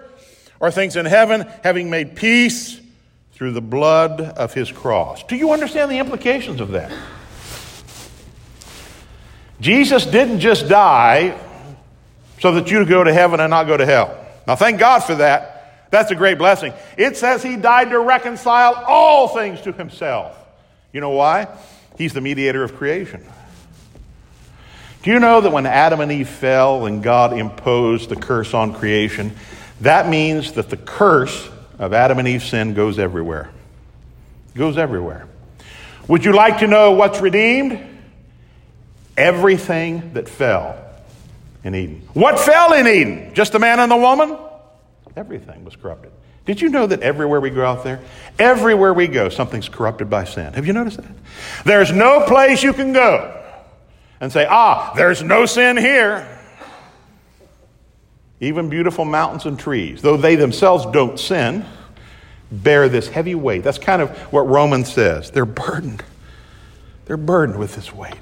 or 0.60 0.72
things 0.72 0.96
in 0.96 1.06
heaven, 1.06 1.48
having 1.64 1.90
made 1.90 2.16
peace 2.16 2.80
through 3.44 3.52
the 3.52 3.60
blood 3.60 4.22
of 4.22 4.54
his 4.54 4.72
cross. 4.72 5.22
Do 5.26 5.36
you 5.36 5.52
understand 5.52 5.92
the 5.92 6.00
implications 6.00 6.62
of 6.62 6.72
that? 6.72 6.94
Jesus 9.60 10.06
didn't 10.06 10.40
just 10.40 10.70
die 10.70 11.38
so 12.40 12.54
that 12.54 12.72
you 12.72 12.86
go 12.86 13.04
to 13.04 13.12
heaven 13.12 13.42
and 13.42 13.52
not 13.52 13.68
go 13.68 13.76
to 13.76 13.86
hell. 13.86 14.18
Now, 14.48 14.56
thank 14.56 14.80
God 14.80 15.00
for 15.00 15.16
that. 15.16 15.90
That's 15.92 16.10
a 16.10 16.16
great 16.16 16.38
blessing. 16.38 16.72
It 16.98 17.18
says 17.18 17.44
he 17.44 17.58
died 17.58 17.90
to 17.90 18.00
reconcile 18.00 18.76
all 18.88 19.28
things 19.28 19.60
to 19.64 19.74
himself. 19.74 20.38
You 20.94 21.02
know 21.02 21.10
why? 21.10 21.50
He's 21.98 22.14
the 22.14 22.22
mediator 22.22 22.64
of 22.64 22.76
creation. 22.76 23.26
Do 25.02 25.12
you 25.12 25.20
know 25.20 25.42
that 25.42 25.52
when 25.52 25.66
Adam 25.66 26.00
and 26.00 26.14
Eve 26.14 26.30
fell 26.30 26.86
and 26.86 27.04
God 27.04 27.38
imposed 27.38 28.08
the 28.08 28.16
curse 28.16 28.54
on 28.54 28.74
creation, 28.74 29.36
that 29.82 30.08
means 30.08 30.54
that 30.54 30.70
the 30.70 30.78
curse 30.78 31.50
of 31.80 31.94
Adam 31.94 32.20
and 32.20 32.28
Eve's 32.28 32.46
sin 32.46 32.74
goes 32.74 33.00
everywhere? 33.00 33.50
It 34.56 34.58
goes 34.58 34.78
everywhere. 34.78 35.28
Would 36.08 36.26
you 36.26 36.34
like 36.34 36.60
to 36.60 36.68
know 36.68 36.92
what's 36.92 37.22
redeemed? 37.22 37.80
Everything 39.16 40.14
that 40.14 40.28
fell 40.28 40.78
in 41.64 41.76
Eden. 41.76 42.08
What 42.14 42.40
fell 42.40 42.74
in 42.74 42.88
Eden? 42.88 43.34
Just 43.34 43.52
the 43.54 43.60
man 43.60 43.80
and 43.80 43.92
the 43.92 43.98
woman? 43.98 44.38
Everything 45.16 45.64
was 45.64 45.76
corrupted. 45.76 46.12
Did 46.46 46.62
you 46.62 46.70
know 46.70 46.86
that 46.88 47.02
everywhere 47.02 47.40
we 47.40 47.50
go 47.50 47.66
out 47.66 47.84
there, 47.84 48.02
everywhere 48.38 48.94
we 48.94 49.08
go, 49.08 49.30
something's 49.30 49.70
corrupted 49.70 50.10
by 50.10 50.26
sin? 50.26 50.54
Have 50.54 50.68
you 50.68 50.74
noticed 50.74 50.98
that? 50.98 51.12
There's 51.64 51.92
no 51.92 52.26
place 52.28 52.64
you 52.64 52.74
can 52.74 52.92
go 52.92 53.42
and 54.20 54.32
say, 54.32 54.46
ah, 54.50 54.94
there's 54.96 55.24
no 55.24 55.46
sin 55.46 55.78
here. 55.78 56.33
Even 58.44 58.68
beautiful 58.68 59.06
mountains 59.06 59.46
and 59.46 59.58
trees, 59.58 60.02
though 60.02 60.18
they 60.18 60.36
themselves 60.36 60.86
don't 60.88 61.18
sin, 61.18 61.66
bear 62.52 62.90
this 62.90 63.08
heavy 63.08 63.36
weight. 63.36 63.64
That's 63.64 63.78
kind 63.78 64.02
of 64.02 64.10
what 64.34 64.42
Romans 64.42 64.92
says. 64.92 65.32
They're 65.32 65.46
burdened. 65.46 66.04
They're 67.06 67.16
burdened 67.16 67.58
with 67.58 67.76
this 67.76 67.94
weight. 67.94 68.20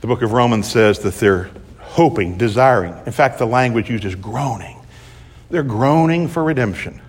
The 0.00 0.06
book 0.06 0.22
of 0.22 0.32
Romans 0.32 0.70
says 0.70 1.00
that 1.00 1.14
they're 1.16 1.50
hoping, 1.78 2.38
desiring. 2.38 2.94
In 3.04 3.12
fact, 3.12 3.38
the 3.38 3.46
language 3.46 3.90
used 3.90 4.06
is 4.06 4.14
groaning. 4.14 4.78
They're 5.50 5.62
groaning 5.62 6.26
for 6.26 6.42
redemption. 6.42 7.02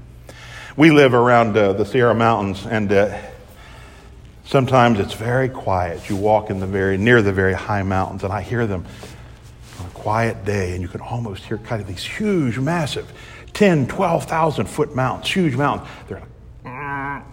We 0.76 0.92
live 0.92 1.14
around 1.14 1.56
uh, 1.56 1.72
the 1.72 1.86
Sierra 1.86 2.14
Mountains, 2.14 2.66
and 2.66 2.92
uh, 2.92 3.18
sometimes 4.44 5.00
it's 5.00 5.14
very 5.14 5.48
quiet. 5.48 6.10
You 6.10 6.18
walk 6.18 6.50
in 6.50 6.60
the 6.60 6.68
very 6.68 6.98
near 6.98 7.22
the 7.22 7.32
very 7.32 7.54
high 7.54 7.84
mountains, 7.84 8.26
and 8.26 8.34
I 8.34 8.42
hear 8.42 8.68
them 8.68 8.86
quiet 10.02 10.44
day, 10.46 10.74
and 10.74 10.82
you 10.82 10.88
can 10.88 11.00
almost 11.00 11.44
hear 11.44 11.60
kind 11.60 11.80
of 11.80 11.88
these 11.88 12.04
huge, 12.04 12.58
massive, 12.58 13.12
10, 13.54 13.88
12,000 13.88 14.66
foot 14.66 14.96
mountains, 14.96 15.32
huge 15.32 15.56
mountains. 15.56 15.88
They're 16.08 16.20
like, 16.20 17.24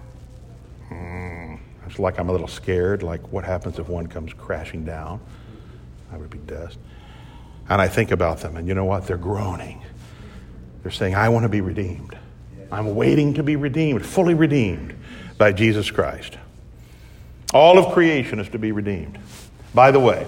mm. 0.91 1.59
it's 1.87 1.99
like 1.99 2.19
I'm 2.19 2.29
a 2.29 2.33
little 2.33 2.47
scared, 2.47 3.03
like 3.03 3.33
what 3.33 3.45
happens 3.45 3.79
if 3.79 3.89
one 3.89 4.07
comes 4.07 4.35
crashing 4.35 4.85
down? 4.85 5.19
I 6.13 6.19
would 6.19 6.29
be 6.29 6.39
dust. 6.39 6.79
And 7.71 7.81
I 7.81 7.89
think 7.89 8.11
about 8.11 8.41
them, 8.41 8.59
and 8.59 8.69
you 8.69 8.75
know 8.75 8.85
what? 8.85 9.07
They're 9.07 9.17
groaning. 9.17 9.83
They're 10.83 10.93
saying, 10.93 11.15
I 11.15 11.31
want 11.31 11.45
to 11.45 11.49
be 11.49 11.63
redeemed. 11.63 12.19
I'm 12.71 12.95
waiting 12.95 13.33
to 13.35 13.43
be 13.43 13.57
redeemed, 13.57 14.05
fully 14.05 14.35
redeemed 14.35 14.95
by 15.39 15.53
Jesus 15.53 15.91
Christ. 15.91 16.37
All 17.55 17.79
of 17.79 17.95
creation 17.95 18.41
is 18.41 18.49
to 18.51 18.59
be 18.59 18.73
redeemed. 18.73 19.19
By 19.73 19.91
the 19.91 20.01
way, 20.01 20.27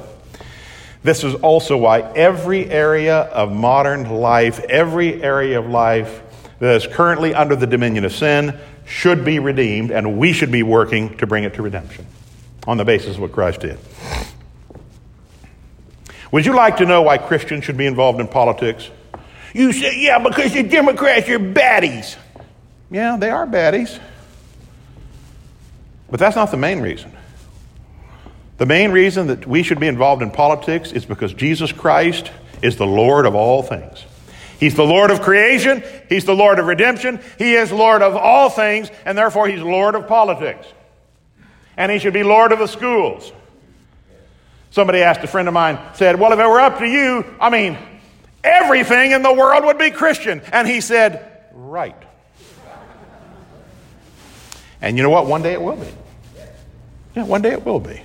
this 1.03 1.25
is 1.25 1.35
also 1.37 1.77
why 1.77 2.01
every 2.01 2.69
area 2.71 3.17
of 3.17 3.53
modern 3.53 4.11
life, 4.11 4.61
every 4.61 5.23
area 5.23 5.59
of 5.59 5.67
life 5.67 6.23
that 6.59 6.77
is 6.77 6.87
currently 6.87 7.35
under 7.35 7.57
the 7.57 7.67
dominion 7.67 8.05
of 8.05 8.13
sin, 8.13 8.59
should 8.85 9.25
be 9.25 9.39
redeemed, 9.39 9.91
and 9.91 10.19
we 10.19 10.33
should 10.33 10.51
be 10.51 10.63
working 10.63 11.17
to 11.19 11.27
bring 11.27 11.45
it 11.45 11.55
to 11.55 11.63
redemption 11.63 12.07
on 12.67 12.77
the 12.77 12.85
basis 12.85 13.15
of 13.15 13.21
what 13.23 13.33
Christ 13.33 13.61
did. 13.61 13.79
Would 16.33 16.45
you 16.45 16.55
like 16.55 16.77
to 16.79 16.87
know 16.87 17.03
why 17.03 17.19
Christians 17.19 17.65
should 17.65 17.77
be 17.77 17.87
involved 17.87 18.21
in 18.21 18.29
politics? 18.29 18.89
You 19.55 19.73
say, 19.73 20.01
yeah, 20.01 20.19
because 20.19 20.53
the 20.53 20.63
Democrats 20.63 21.29
are 21.29 21.39
baddies. 21.39 22.17
Yeah, 22.91 23.17
they 23.17 23.31
are 23.31 23.47
baddies. 23.47 23.99
But 26.11 26.21
that's 26.21 26.37
not 26.37 26.51
the 26.51 26.57
main 26.57 26.81
reason. 26.81 27.13
The 28.61 28.67
main 28.67 28.93
reason 28.93 29.29
that 29.29 29.47
we 29.47 29.63
should 29.63 29.81
be 29.81 29.87
involved 29.87 30.21
in 30.21 30.31
politics 30.31 30.93
is 30.93 31.07
because 31.07 31.33
Jesus 31.33 31.73
Christ 31.73 32.31
is 32.61 32.77
the 32.77 32.87
Lord 32.87 33.25
of 33.25 33.35
all 33.35 33.63
things. 33.63 34.05
He's 34.59 34.75
the 34.75 34.85
Lord 34.85 35.11
of 35.11 35.23
creation, 35.23 35.83
He's 36.11 36.27
the 36.27 36.35
Lord 36.35 36.59
of 36.59 36.67
redemption, 36.67 37.21
He 37.39 37.55
is 37.55 37.73
Lord 37.73 38.03
of 38.03 38.15
all 38.17 38.51
things, 38.51 38.91
and 39.07 39.17
therefore 39.17 39.49
He's 39.49 39.63
Lord 39.63 39.95
of 39.95 40.07
politics. 40.07 40.67
And 41.79 41.91
He 41.91 41.99
should 41.99 42.13
be 42.13 42.23
Lord 42.23 42.53
of 42.53 42.59
the 42.59 42.67
schools. 42.67 43.33
Somebody 44.71 44.99
asked 44.99 45.25
a 45.25 45.27
friend 45.27 45.49
of 45.49 45.55
mine, 45.55 45.79
said, 45.95 46.21
Well, 46.21 46.31
if 46.35 46.39
it 46.39 46.47
were 46.47 46.61
up 46.61 46.81
to 46.81 46.87
you, 46.87 47.25
I 47.41 47.49
mean, 47.49 47.79
everything 48.45 49.13
in 49.13 49.23
the 49.23 49.33
world 49.33 49.65
would 49.65 49.79
be 49.79 49.91
Christian. 49.91 50.43
And 50.53 50.69
he 50.69 50.83
said, 50.83 51.47
Right. 51.55 51.97
And 54.83 54.99
you 54.99 55.03
know 55.03 55.09
what? 55.09 55.25
One 55.25 55.41
day 55.41 55.55
it 55.55 55.63
will 55.63 55.77
be. 55.77 55.89
Yeah, 57.17 57.25
one 57.25 57.41
day 57.41 57.53
it 57.53 57.65
will 57.65 57.81
be. 57.81 58.03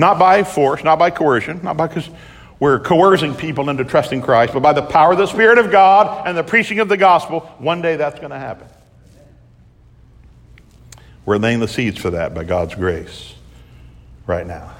Not 0.00 0.18
by 0.18 0.44
force, 0.44 0.82
not 0.82 0.98
by 0.98 1.10
coercion, 1.10 1.60
not 1.62 1.76
by 1.76 1.86
because 1.86 2.08
we're 2.58 2.80
coercing 2.80 3.34
people 3.34 3.68
into 3.68 3.84
trusting 3.84 4.22
Christ, 4.22 4.54
but 4.54 4.60
by 4.60 4.72
the 4.72 4.80
power 4.80 5.12
of 5.12 5.18
the 5.18 5.26
Spirit 5.26 5.58
of 5.58 5.70
God 5.70 6.26
and 6.26 6.38
the 6.38 6.42
preaching 6.42 6.78
of 6.78 6.88
the 6.88 6.96
gospel, 6.96 7.40
one 7.58 7.82
day 7.82 7.96
that's 7.96 8.18
going 8.18 8.30
to 8.30 8.38
happen. 8.38 8.66
We're 11.26 11.36
laying 11.36 11.60
the 11.60 11.68
seeds 11.68 12.00
for 12.00 12.12
that 12.12 12.32
by 12.32 12.44
God's 12.44 12.74
grace 12.74 13.34
right 14.26 14.46
now. 14.46 14.72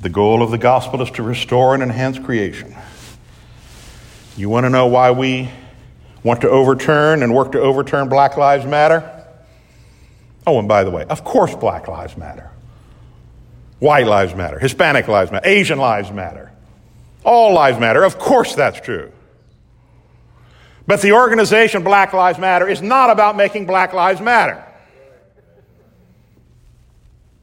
The 0.00 0.08
goal 0.08 0.42
of 0.42 0.50
the 0.50 0.56
gospel 0.56 1.02
is 1.02 1.10
to 1.10 1.22
restore 1.22 1.74
and 1.74 1.82
enhance 1.82 2.18
creation. 2.18 2.74
You 4.34 4.48
want 4.48 4.64
to 4.64 4.70
know 4.70 4.86
why 4.86 5.10
we 5.10 5.50
want 6.22 6.40
to 6.40 6.48
overturn 6.48 7.22
and 7.22 7.34
work 7.34 7.52
to 7.52 7.60
overturn 7.60 8.08
Black 8.08 8.38
Lives 8.38 8.64
Matter? 8.64 9.17
Oh, 10.48 10.58
and 10.58 10.66
by 10.66 10.82
the 10.82 10.90
way, 10.90 11.04
of 11.04 11.24
course, 11.24 11.54
Black 11.54 11.88
Lives 11.88 12.16
Matter. 12.16 12.50
White 13.80 14.06
lives 14.06 14.34
matter. 14.34 14.58
Hispanic 14.58 15.06
lives 15.06 15.30
matter. 15.30 15.46
Asian 15.46 15.78
lives 15.78 16.10
matter. 16.10 16.50
All 17.22 17.52
lives 17.52 17.78
matter. 17.78 18.02
Of 18.02 18.18
course, 18.18 18.54
that's 18.54 18.80
true. 18.80 19.12
But 20.86 21.02
the 21.02 21.12
organization 21.12 21.84
Black 21.84 22.14
Lives 22.14 22.38
Matter 22.38 22.66
is 22.66 22.80
not 22.80 23.10
about 23.10 23.36
making 23.36 23.66
Black 23.66 23.92
Lives 23.92 24.22
Matter. 24.22 24.64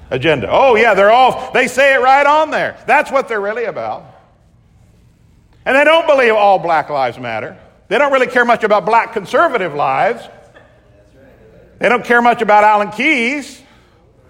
agenda. 0.10 0.48
Oh, 0.50 0.76
yeah, 0.76 0.94
they're 0.94 1.12
all, 1.12 1.52
they 1.52 1.68
say 1.68 1.96
it 1.96 2.02
right 2.02 2.26
on 2.26 2.52
there. 2.52 2.82
That's 2.88 3.12
what 3.12 3.28
they're 3.28 3.42
really 3.42 3.66
about. 3.66 4.06
And 5.66 5.76
they 5.76 5.84
don't 5.84 6.08
believe 6.08 6.34
all 6.34 6.60
black 6.60 6.90
lives 6.90 7.20
matter. 7.20 7.58
They 7.90 7.98
don't 7.98 8.14
really 8.14 8.28
care 8.28 8.46
much 8.46 8.64
about 8.64 8.86
black 8.86 9.12
conservative 9.14 9.74
lives. 9.74 10.24
They 11.80 11.90
don't 11.90 12.06
care 12.06 12.22
much 12.22 12.42
about 12.42 12.64
Alan 12.64 12.92
Keyes 12.92 13.62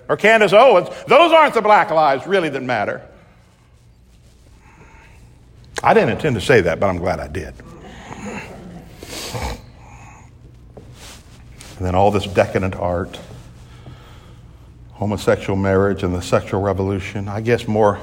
or 0.09 0.17
Candace 0.17 0.53
Owens. 0.53 0.89
Those 1.07 1.31
aren't 1.31 1.53
the 1.53 1.61
black 1.61 1.91
lives 1.91 2.25
really 2.25 2.49
that 2.49 2.63
matter. 2.63 3.07
I 5.83 5.93
didn't 5.93 6.09
intend 6.09 6.35
to 6.35 6.41
say 6.41 6.61
that, 6.61 6.79
but 6.79 6.87
I'm 6.87 6.97
glad 6.97 7.19
I 7.19 7.27
did. 7.27 7.53
And 11.77 11.85
then 11.85 11.93
all 11.93 12.09
this 12.09 12.25
decadent 12.25 12.75
art, 12.75 13.19
homosexual 14.93 15.55
marriage, 15.55 16.01
and 16.01 16.13
the 16.15 16.21
sexual 16.21 16.61
revolution. 16.61 17.27
I 17.27 17.41
guess 17.41 17.67
more 17.67 17.99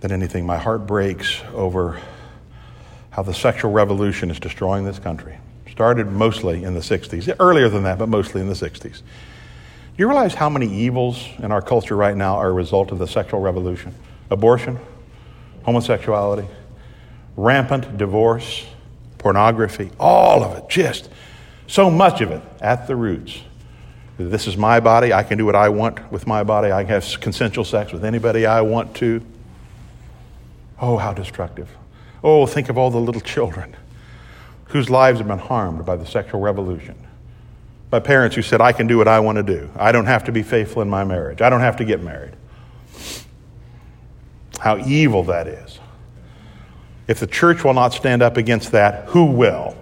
than 0.00 0.10
anything, 0.10 0.46
my 0.46 0.56
heart 0.56 0.86
breaks 0.86 1.42
over 1.52 2.00
how 3.10 3.22
the 3.22 3.34
sexual 3.34 3.70
revolution 3.70 4.30
is 4.30 4.40
destroying 4.40 4.86
this 4.86 4.98
country. 4.98 5.36
Started 5.70 6.10
mostly 6.10 6.64
in 6.64 6.72
the 6.72 6.80
60s, 6.80 7.36
earlier 7.38 7.68
than 7.68 7.82
that, 7.82 7.98
but 7.98 8.08
mostly 8.08 8.40
in 8.40 8.48
the 8.48 8.54
60s. 8.54 8.80
Do 8.80 9.02
you 9.98 10.08
realize 10.08 10.32
how 10.32 10.48
many 10.48 10.72
evils 10.72 11.22
in 11.38 11.52
our 11.52 11.60
culture 11.60 11.96
right 11.96 12.16
now 12.16 12.36
are 12.36 12.48
a 12.48 12.52
result 12.52 12.92
of 12.92 12.98
the 12.98 13.06
sexual 13.06 13.40
revolution? 13.40 13.94
Abortion, 14.30 14.78
homosexuality, 15.64 16.48
rampant 17.36 17.96
divorce, 17.98 18.66
pornography, 19.18 19.90
all 19.98 20.42
of 20.42 20.56
it, 20.56 20.68
just 20.68 21.10
so 21.66 21.90
much 21.90 22.20
of 22.20 22.30
it 22.30 22.42
at 22.60 22.86
the 22.86 22.96
roots. 22.96 23.40
This 24.18 24.46
is 24.46 24.56
my 24.56 24.80
body. 24.80 25.12
I 25.12 25.22
can 25.22 25.38
do 25.38 25.46
what 25.46 25.56
I 25.56 25.68
want 25.70 26.12
with 26.12 26.26
my 26.26 26.42
body. 26.42 26.72
I 26.72 26.82
can 26.82 26.90
have 26.90 27.20
consensual 27.20 27.64
sex 27.64 27.92
with 27.92 28.04
anybody 28.04 28.44
I 28.44 28.60
want 28.60 28.94
to. 28.96 29.22
Oh, 30.80 30.96
how 30.96 31.12
destructive. 31.12 31.70
Oh, 32.22 32.46
think 32.46 32.68
of 32.68 32.76
all 32.76 32.90
the 32.90 33.00
little 33.00 33.20
children 33.20 33.76
whose 34.66 34.90
lives 34.90 35.18
have 35.18 35.28
been 35.28 35.38
harmed 35.38 35.84
by 35.84 35.96
the 35.96 36.06
sexual 36.06 36.40
revolution. 36.40 36.94
By 37.88 38.00
parents 38.00 38.36
who 38.36 38.42
said, 38.42 38.60
I 38.60 38.72
can 38.72 38.86
do 38.86 38.98
what 38.98 39.08
I 39.08 39.20
want 39.20 39.36
to 39.36 39.42
do. 39.42 39.68
I 39.76 39.90
don't 39.90 40.06
have 40.06 40.24
to 40.24 40.32
be 40.32 40.42
faithful 40.42 40.80
in 40.82 40.88
my 40.88 41.02
marriage. 41.02 41.40
I 41.40 41.50
don't 41.50 41.60
have 41.60 41.76
to 41.78 41.84
get 41.84 42.02
married. 42.02 42.34
How 44.60 44.78
evil 44.78 45.24
that 45.24 45.48
is. 45.48 45.80
If 47.08 47.18
the 47.18 47.26
church 47.26 47.64
will 47.64 47.74
not 47.74 47.92
stand 47.92 48.22
up 48.22 48.36
against 48.36 48.72
that, 48.72 49.06
who 49.06 49.24
will? 49.24 49.76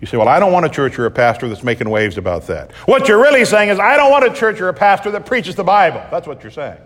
You 0.00 0.06
say, 0.06 0.16
Well, 0.16 0.28
I 0.28 0.38
don't 0.38 0.52
want 0.52 0.64
a 0.64 0.68
church 0.68 0.98
or 0.98 1.06
a 1.06 1.10
pastor 1.10 1.48
that's 1.48 1.62
making 1.62 1.90
waves 1.90 2.18
about 2.18 2.46
that. 2.46 2.72
What 2.86 3.08
you're 3.08 3.20
really 3.20 3.44
saying 3.44 3.68
is, 3.68 3.78
I 3.78 3.96
don't 3.96 4.10
want 4.10 4.24
a 4.24 4.32
church 4.32 4.60
or 4.60 4.68
a 4.68 4.74
pastor 4.74 5.10
that 5.10 5.26
preaches 5.26 5.54
the 5.54 5.64
Bible. 5.64 6.02
That's 6.10 6.26
what 6.26 6.42
you're 6.42 6.52
saying. 6.52 6.78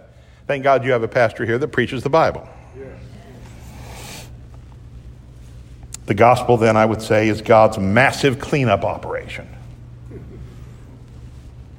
Thank 0.46 0.64
God 0.64 0.84
you 0.84 0.92
have 0.92 1.02
a 1.02 1.08
pastor 1.08 1.44
here 1.44 1.58
that 1.58 1.68
preaches 1.68 2.02
the 2.02 2.10
Bible. 2.10 2.48
The 6.06 6.14
gospel, 6.14 6.56
then, 6.56 6.76
I 6.76 6.86
would 6.86 7.02
say, 7.02 7.28
is 7.28 7.42
God's 7.42 7.78
massive 7.78 8.38
cleanup 8.38 8.84
operation. 8.84 9.48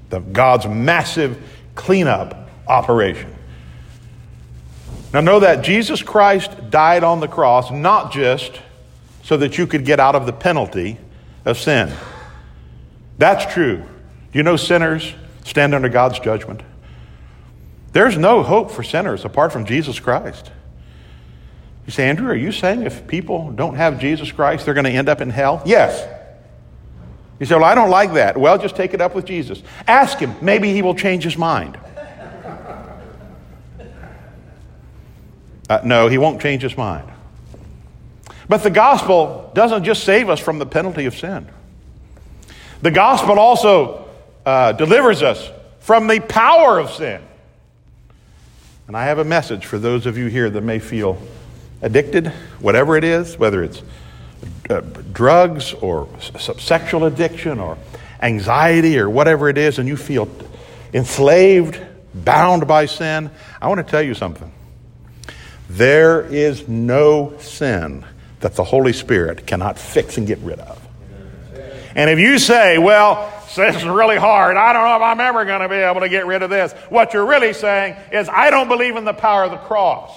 The 0.10 0.20
God's 0.20 0.66
massive 0.66 1.42
cleanup 1.76 2.50
operation. 2.68 3.34
Now, 5.14 5.22
know 5.22 5.40
that 5.40 5.64
Jesus 5.64 6.04
Christ 6.04 6.70
died 6.70 7.04
on 7.04 7.20
the 7.20 7.28
cross 7.28 7.72
not 7.72 8.12
just 8.12 8.60
so 9.24 9.38
that 9.38 9.58
you 9.58 9.68
could 9.68 9.86
get 9.86 10.00
out 10.00 10.16
of 10.16 10.26
the 10.26 10.34
penalty 10.34 10.98
of 11.46 11.58
sin. 11.58 11.92
That's 13.18 13.52
true. 13.54 13.78
Do 13.78 14.40
you 14.40 14.44
know 14.44 14.58
sinners 14.58 15.14
stand 15.46 15.74
under 15.74 15.90
God's 15.90 16.20
judgment? 16.20 16.62
There's 17.94 18.18
no 18.18 18.44
hope 18.44 18.70
for 18.72 18.84
sinners 18.84 19.26
apart 19.26 19.52
from 19.52 19.66
Jesus 19.66 20.00
Christ. 20.00 20.52
You 21.86 21.92
say, 21.92 22.10
Andrew, 22.10 22.30
are 22.30 22.36
you 22.36 22.52
saying 22.52 22.84
if 22.84 23.08
people 23.08 23.52
don't 23.52 23.76
have 23.76 24.00
Jesus 24.00 24.32
Christ, 24.32 24.66
they're 24.66 24.74
going 24.74 24.84
to 24.86 24.92
end 24.92 25.08
up 25.08 25.22
in 25.22 25.30
hell? 25.30 25.64
Yes. 25.66 26.06
You 27.40 27.46
say, 27.46 27.56
well, 27.56 27.66
I 27.66 27.76
don't 27.76 27.90
like 27.90 28.14
that. 28.14 28.38
Well, 28.38 28.58
just 28.58 28.76
take 28.76 28.94
it 28.94 29.02
up 29.02 29.14
with 29.14 29.26
Jesus. 29.26 29.62
Ask 29.88 30.18
him. 30.20 30.36
Maybe 30.42 30.74
he 30.74 30.82
will 30.82 30.96
change 30.96 31.24
his 31.24 31.38
mind. 31.38 31.78
Uh, 35.70 35.82
no, 35.84 36.08
he 36.08 36.18
won't 36.18 36.42
change 36.42 36.62
his 36.64 36.78
mind. 36.78 37.08
But 38.50 38.64
the 38.64 38.70
gospel 38.70 39.52
doesn't 39.54 39.84
just 39.84 40.04
save 40.04 40.30
us 40.30 40.40
from 40.40 40.60
the 40.60 40.66
penalty 40.66 41.06
of 41.06 41.16
sin, 41.16 41.48
the 42.82 42.92
gospel 42.92 43.40
also 43.40 44.08
uh, 44.46 44.72
delivers 44.72 45.24
us 45.24 45.50
from 45.80 46.08
the 46.08 46.20
power 46.20 46.80
of 46.80 46.92
sin. 46.92 47.22
And 48.88 48.96
I 48.96 49.06
have 49.06 49.20
a 49.20 49.26
message 49.26 49.66
for 49.66 49.78
those 49.78 50.06
of 50.06 50.18
you 50.18 50.28
here 50.28 50.50
that 50.50 50.62
may 50.62 50.80
feel 50.80 51.22
addicted, 51.82 52.28
whatever 52.60 52.96
it 52.96 53.04
is, 53.04 53.38
whether 53.38 53.64
it's 53.64 53.82
uh, 54.70 54.82
drugs 55.14 55.74
or 55.74 56.08
sexual 56.20 57.06
addiction 57.06 57.60
or 57.60 57.78
anxiety 58.22 59.00
or 59.00 59.10
whatever 59.10 59.50
it 59.50 59.58
is, 59.58 59.80
and 59.80 59.88
you 59.88 59.98
feel 59.98 60.30
enslaved, 60.94 61.80
bound 62.14 62.68
by 62.68 62.86
sin, 62.86 63.30
I 63.62 63.68
want 63.68 63.86
to 63.86 63.90
tell 63.90 64.02
you 64.02 64.14
something. 64.14 64.52
There 65.70 66.22
is 66.22 66.68
no 66.68 67.38
sin 67.40 68.06
that 68.40 68.56
the 68.56 68.64
Holy 68.64 68.94
Spirit 68.94 69.46
cannot 69.46 69.78
fix 69.78 70.18
and 70.18 70.26
get 70.26 70.40
rid 70.40 70.60
of. 70.60 70.82
And 71.96 72.10
if 72.10 72.20
you 72.20 72.38
say, 72.40 72.78
well, 72.78 73.34
this 73.56 73.76
is 73.76 73.84
really 73.84 74.18
hard. 74.18 74.56
I 74.56 74.72
don't 74.72 74.84
know 74.84 74.96
if 74.98 75.02
I'm 75.02 75.20
ever 75.20 75.46
going 75.46 75.62
to 75.62 75.70
be 75.70 75.76
able 75.76 76.02
to 76.02 76.10
get 76.10 76.28
rid 76.28 76.44
of 76.44 76.50
this. 76.50 76.72
What 76.90 77.14
you're 77.14 77.26
really 77.26 77.54
saying 77.54 77.96
is, 78.12 78.30
I 78.30 78.52
don't 78.52 78.68
believe 78.68 78.96
in 78.96 79.04
the 79.04 79.14
power 79.14 79.46
of 79.46 79.52
the 79.52 79.58
cross. 79.58 80.12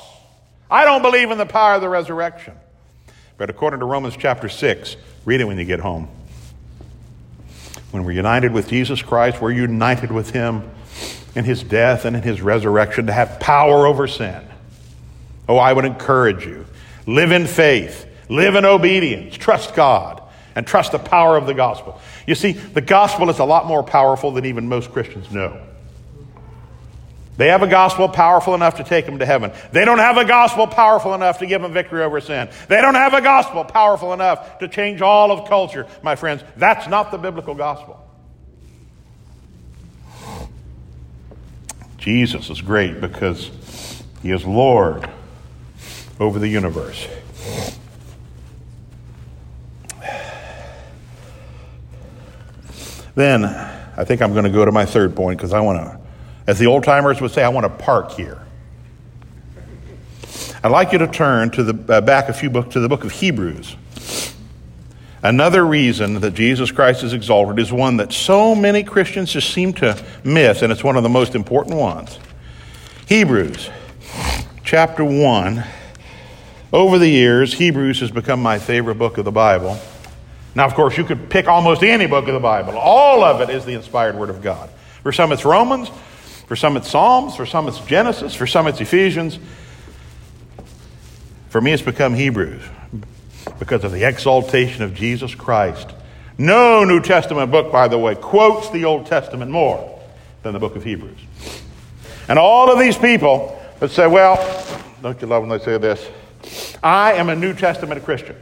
I 0.70 0.84
don't 0.84 1.02
believe 1.02 1.30
in 1.30 1.38
the 1.38 1.46
power 1.46 1.74
of 1.74 1.80
the 1.80 1.88
resurrection. 1.88 2.54
But 3.40 3.48
according 3.48 3.80
to 3.80 3.86
Romans 3.86 4.18
chapter 4.18 4.50
6, 4.50 4.96
read 5.24 5.40
it 5.40 5.44
when 5.44 5.58
you 5.58 5.64
get 5.64 5.80
home. 5.80 6.10
When 7.90 8.04
we're 8.04 8.12
united 8.12 8.52
with 8.52 8.68
Jesus 8.68 9.00
Christ, 9.00 9.40
we're 9.40 9.50
united 9.50 10.12
with 10.12 10.28
Him 10.28 10.70
in 11.34 11.46
His 11.46 11.62
death 11.62 12.04
and 12.04 12.14
in 12.14 12.22
His 12.22 12.42
resurrection 12.42 13.06
to 13.06 13.14
have 13.14 13.40
power 13.40 13.86
over 13.86 14.06
sin. 14.06 14.46
Oh, 15.48 15.56
I 15.56 15.72
would 15.72 15.86
encourage 15.86 16.44
you. 16.44 16.66
Live 17.06 17.32
in 17.32 17.46
faith, 17.46 18.06
live 18.28 18.56
in 18.56 18.66
obedience, 18.66 19.38
trust 19.38 19.74
God, 19.74 20.22
and 20.54 20.66
trust 20.66 20.92
the 20.92 20.98
power 20.98 21.38
of 21.38 21.46
the 21.46 21.54
gospel. 21.54 21.98
You 22.26 22.34
see, 22.34 22.52
the 22.52 22.82
gospel 22.82 23.30
is 23.30 23.38
a 23.38 23.44
lot 23.46 23.64
more 23.64 23.82
powerful 23.82 24.32
than 24.32 24.44
even 24.44 24.68
most 24.68 24.92
Christians 24.92 25.30
know. 25.30 25.58
They 27.40 27.48
have 27.48 27.62
a 27.62 27.66
gospel 27.66 28.06
powerful 28.06 28.54
enough 28.54 28.74
to 28.74 28.84
take 28.84 29.06
them 29.06 29.18
to 29.20 29.24
heaven. 29.24 29.50
They 29.72 29.86
don't 29.86 29.96
have 29.96 30.18
a 30.18 30.26
gospel 30.26 30.66
powerful 30.66 31.14
enough 31.14 31.38
to 31.38 31.46
give 31.46 31.62
them 31.62 31.72
victory 31.72 32.02
over 32.02 32.20
sin. 32.20 32.50
They 32.68 32.82
don't 32.82 32.96
have 32.96 33.14
a 33.14 33.22
gospel 33.22 33.64
powerful 33.64 34.12
enough 34.12 34.58
to 34.58 34.68
change 34.68 35.00
all 35.00 35.32
of 35.32 35.48
culture, 35.48 35.86
my 36.02 36.16
friends. 36.16 36.44
That's 36.58 36.86
not 36.86 37.10
the 37.10 37.16
biblical 37.16 37.54
gospel. 37.54 37.98
Jesus 41.96 42.50
is 42.50 42.60
great 42.60 43.00
because 43.00 43.50
he 44.20 44.32
is 44.32 44.44
Lord 44.44 45.08
over 46.20 46.38
the 46.38 46.48
universe. 46.48 47.08
Then 53.14 53.46
I 53.46 54.04
think 54.04 54.20
I'm 54.20 54.32
going 54.34 54.44
to 54.44 54.50
go 54.50 54.66
to 54.66 54.72
my 54.72 54.84
third 54.84 55.16
point 55.16 55.38
because 55.38 55.54
I 55.54 55.60
want 55.60 55.78
to, 55.78 55.99
as 56.50 56.58
the 56.58 56.66
old 56.66 56.82
timers 56.82 57.20
would 57.20 57.30
say, 57.30 57.44
I 57.44 57.48
want 57.48 57.62
to 57.62 57.84
park 57.84 58.10
here. 58.10 58.42
I'd 60.64 60.72
like 60.72 60.90
you 60.90 60.98
to 60.98 61.06
turn 61.06 61.52
to 61.52 61.62
the 61.62 61.94
uh, 61.94 62.00
back 62.00 62.28
a 62.28 62.32
few 62.32 62.50
books 62.50 62.72
to 62.72 62.80
the 62.80 62.88
book 62.88 63.04
of 63.04 63.12
Hebrews. 63.12 63.76
Another 65.22 65.64
reason 65.64 66.14
that 66.14 66.34
Jesus 66.34 66.72
Christ 66.72 67.04
is 67.04 67.12
exalted 67.12 67.60
is 67.60 67.72
one 67.72 67.98
that 67.98 68.12
so 68.12 68.56
many 68.56 68.82
Christians 68.82 69.32
just 69.32 69.52
seem 69.54 69.74
to 69.74 70.04
miss, 70.24 70.62
and 70.62 70.72
it's 70.72 70.82
one 70.82 70.96
of 70.96 71.04
the 71.04 71.08
most 71.08 71.36
important 71.36 71.76
ones. 71.76 72.18
Hebrews 73.06 73.70
chapter 74.64 75.04
1 75.04 75.62
over 76.72 76.98
the 76.98 77.08
years, 77.08 77.54
Hebrews 77.54 78.00
has 78.00 78.10
become 78.10 78.42
my 78.42 78.58
favorite 78.58 78.96
book 78.96 79.18
of 79.18 79.24
the 79.24 79.30
Bible. 79.30 79.78
Now, 80.56 80.66
of 80.66 80.74
course, 80.74 80.98
you 80.98 81.04
could 81.04 81.30
pick 81.30 81.46
almost 81.46 81.84
any 81.84 82.08
book 82.08 82.26
of 82.26 82.34
the 82.34 82.40
Bible. 82.40 82.76
All 82.76 83.22
of 83.22 83.40
it 83.40 83.50
is 83.54 83.64
the 83.64 83.74
inspired 83.74 84.16
Word 84.16 84.30
of 84.30 84.42
God. 84.42 84.68
For 85.04 85.12
some, 85.12 85.30
it's 85.30 85.44
Romans. 85.44 85.92
For 86.50 86.56
some, 86.56 86.76
it's 86.76 86.90
Psalms. 86.90 87.36
For 87.36 87.46
some, 87.46 87.68
it's 87.68 87.78
Genesis. 87.78 88.34
For 88.34 88.44
some, 88.44 88.66
it's 88.66 88.80
Ephesians. 88.80 89.38
For 91.48 91.60
me, 91.60 91.70
it's 91.70 91.80
become 91.80 92.12
Hebrews 92.12 92.60
because 93.60 93.84
of 93.84 93.92
the 93.92 94.02
exaltation 94.02 94.82
of 94.82 94.92
Jesus 94.92 95.32
Christ. 95.32 95.92
No 96.38 96.82
New 96.82 97.00
Testament 97.02 97.52
book, 97.52 97.70
by 97.70 97.86
the 97.86 97.98
way, 97.98 98.16
quotes 98.16 98.68
the 98.70 98.84
Old 98.84 99.06
Testament 99.06 99.52
more 99.52 100.00
than 100.42 100.52
the 100.52 100.58
book 100.58 100.74
of 100.74 100.82
Hebrews. 100.82 101.20
And 102.26 102.36
all 102.36 102.72
of 102.72 102.80
these 102.80 102.98
people 102.98 103.56
that 103.78 103.92
say, 103.92 104.08
well, 104.08 104.36
don't 105.02 105.22
you 105.22 105.28
love 105.28 105.46
when 105.46 105.56
they 105.56 105.64
say 105.64 105.78
this? 105.78 106.04
I 106.82 107.12
am 107.12 107.28
a 107.28 107.36
New 107.36 107.54
Testament 107.54 108.04
Christian. 108.04 108.34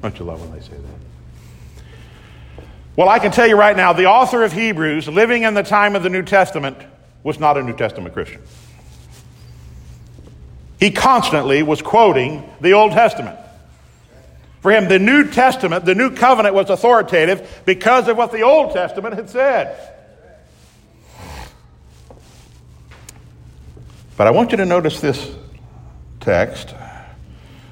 Don't 0.00 0.18
you 0.18 0.24
love 0.24 0.40
when 0.40 0.58
they 0.58 0.64
say 0.64 0.72
that? 0.72 1.15
Well, 2.96 3.10
I 3.10 3.18
can 3.18 3.30
tell 3.30 3.46
you 3.46 3.56
right 3.56 3.76
now, 3.76 3.92
the 3.92 4.06
author 4.06 4.42
of 4.42 4.54
Hebrews, 4.54 5.06
living 5.06 5.42
in 5.42 5.52
the 5.52 5.62
time 5.62 5.94
of 5.94 6.02
the 6.02 6.08
New 6.08 6.22
Testament, 6.22 6.78
was 7.22 7.38
not 7.38 7.58
a 7.58 7.62
New 7.62 7.76
Testament 7.76 8.14
Christian. 8.14 8.40
He 10.80 10.90
constantly 10.90 11.62
was 11.62 11.82
quoting 11.82 12.50
the 12.62 12.72
Old 12.72 12.92
Testament. 12.92 13.38
For 14.60 14.72
him, 14.72 14.88
the 14.88 14.98
New 14.98 15.30
Testament, 15.30 15.84
the 15.84 15.94
New 15.94 16.10
Covenant 16.10 16.54
was 16.54 16.70
authoritative 16.70 17.62
because 17.66 18.08
of 18.08 18.16
what 18.16 18.32
the 18.32 18.42
Old 18.42 18.72
Testament 18.72 19.14
had 19.14 19.28
said. 19.28 19.92
But 24.16 24.26
I 24.26 24.30
want 24.30 24.52
you 24.52 24.56
to 24.56 24.64
notice 24.64 25.00
this 25.00 25.34
text 26.20 26.74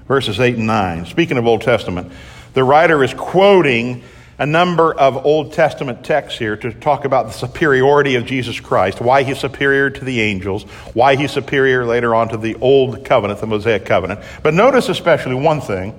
verses 0.06 0.38
8 0.38 0.56
and 0.56 0.66
9. 0.66 1.06
Speaking 1.06 1.38
of 1.38 1.46
Old 1.46 1.62
Testament, 1.62 2.12
the 2.52 2.62
writer 2.62 3.02
is 3.02 3.14
quoting 3.14 4.02
a 4.38 4.47
number 4.47 4.92
of 4.92 5.25
Old 5.25 5.53
Testament 5.53 6.05
texts 6.05 6.38
here 6.38 6.57
to 6.57 6.73
talk 6.73 7.05
about 7.05 7.27
the 7.27 7.33
superiority 7.33 8.16
of 8.16 8.27
Jesus 8.27 8.59
Christ, 8.59 9.01
why 9.01 9.23
he's 9.23 9.38
superior 9.38 9.90
to 9.90 10.05
the 10.05 10.20
angels, 10.20 10.64
why 10.92 11.16
he's 11.16 11.31
superior 11.31 11.87
later 11.87 12.14
on 12.14 12.29
to 12.31 12.37
the 12.37 12.57
Old 12.57 13.05
Covenant, 13.05 13.40
the 13.40 13.47
Mosaic 13.47 13.85
Covenant. 13.85 14.20
But 14.42 14.55
notice 14.55 14.88
especially 14.88 15.35
one 15.35 15.61
thing 15.61 15.94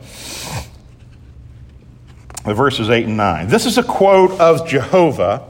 the 2.44 2.54
verses 2.54 2.90
8 2.90 3.08
and 3.08 3.18
9. 3.18 3.48
This 3.48 3.66
is 3.66 3.78
a 3.78 3.84
quote 3.84 4.40
of 4.40 4.68
Jehovah. 4.68 5.44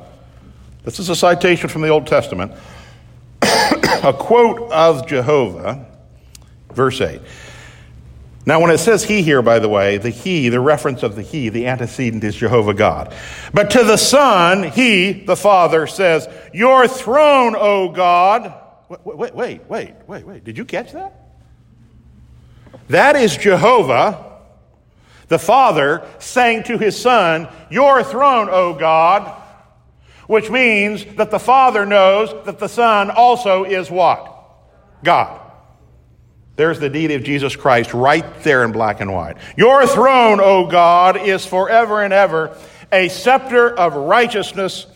This 0.84 1.00
is 1.00 1.10
a 1.10 1.16
citation 1.16 1.70
from 1.70 1.82
the 1.82 1.90
Old 1.90 2.08
Testament. 2.08 2.54
a 3.42 4.14
quote 4.14 4.72
of 4.72 5.06
Jehovah, 5.08 5.86
verse 6.72 7.02
8. 7.02 7.20
Now, 8.48 8.62
when 8.62 8.70
it 8.70 8.78
says 8.78 9.04
he 9.04 9.24
here, 9.24 9.42
by 9.42 9.58
the 9.58 9.70
way, 9.70 9.98
the 9.98 10.12
he, 10.12 10.50
the 10.50 10.60
reference 10.60 11.02
of 11.02 11.16
the 11.16 11.24
he, 11.24 11.50
the 11.50 11.66
antecedent 11.66 12.24
is 12.24 12.36
Jehovah 12.36 12.76
God. 12.76 13.14
But 13.54 13.72
to 13.72 13.84
the 13.84 13.98
Son, 13.98 14.64
he, 14.64 15.14
the 15.14 15.36
Father, 15.36 15.88
says, 15.88 16.30
Your 16.54 16.88
throne, 16.88 17.56
O 17.58 17.90
God. 17.90 18.54
Wait, 18.88 19.04
wait, 19.04 19.36
wait, 19.36 19.62
wait, 19.68 19.94
wait, 20.06 20.28
wait. 20.28 20.44
Did 20.44 20.60
you 20.60 20.66
catch 20.66 20.92
that? 20.94 21.14
That 22.90 23.16
is 23.16 23.36
Jehovah, 23.36 24.42
the 25.28 25.40
Father, 25.40 26.08
saying 26.20 26.64
to 26.64 26.78
his 26.78 26.96
Son, 27.00 27.48
Your 27.72 28.04
throne, 28.04 28.48
O 28.52 28.76
God, 28.76 29.42
which 30.28 30.52
means 30.52 31.04
that 31.16 31.32
the 31.32 31.40
Father 31.40 31.84
knows 31.88 32.30
that 32.46 32.60
the 32.60 32.70
Son 32.70 33.10
also 33.10 33.64
is 33.64 33.90
what? 33.90 34.32
God. 35.04 35.42
There's 36.56 36.80
the 36.80 36.90
deity 36.90 37.16
of 37.16 37.24
Jesus 37.24 37.56
Christ 37.56 37.94
right 37.94 38.26
there 38.44 38.64
in 38.64 38.72
black 38.72 39.02
and 39.02 39.14
white. 39.14 39.38
Your 39.58 39.86
throne, 39.88 40.40
O 40.40 40.68
God, 40.68 41.18
is 41.18 41.46
forever 41.46 42.02
and 42.02 42.14
ever. 42.14 42.58
A 42.92 43.10
scepter 43.10 43.70
of 43.70 43.96
righteousness 43.96 44.88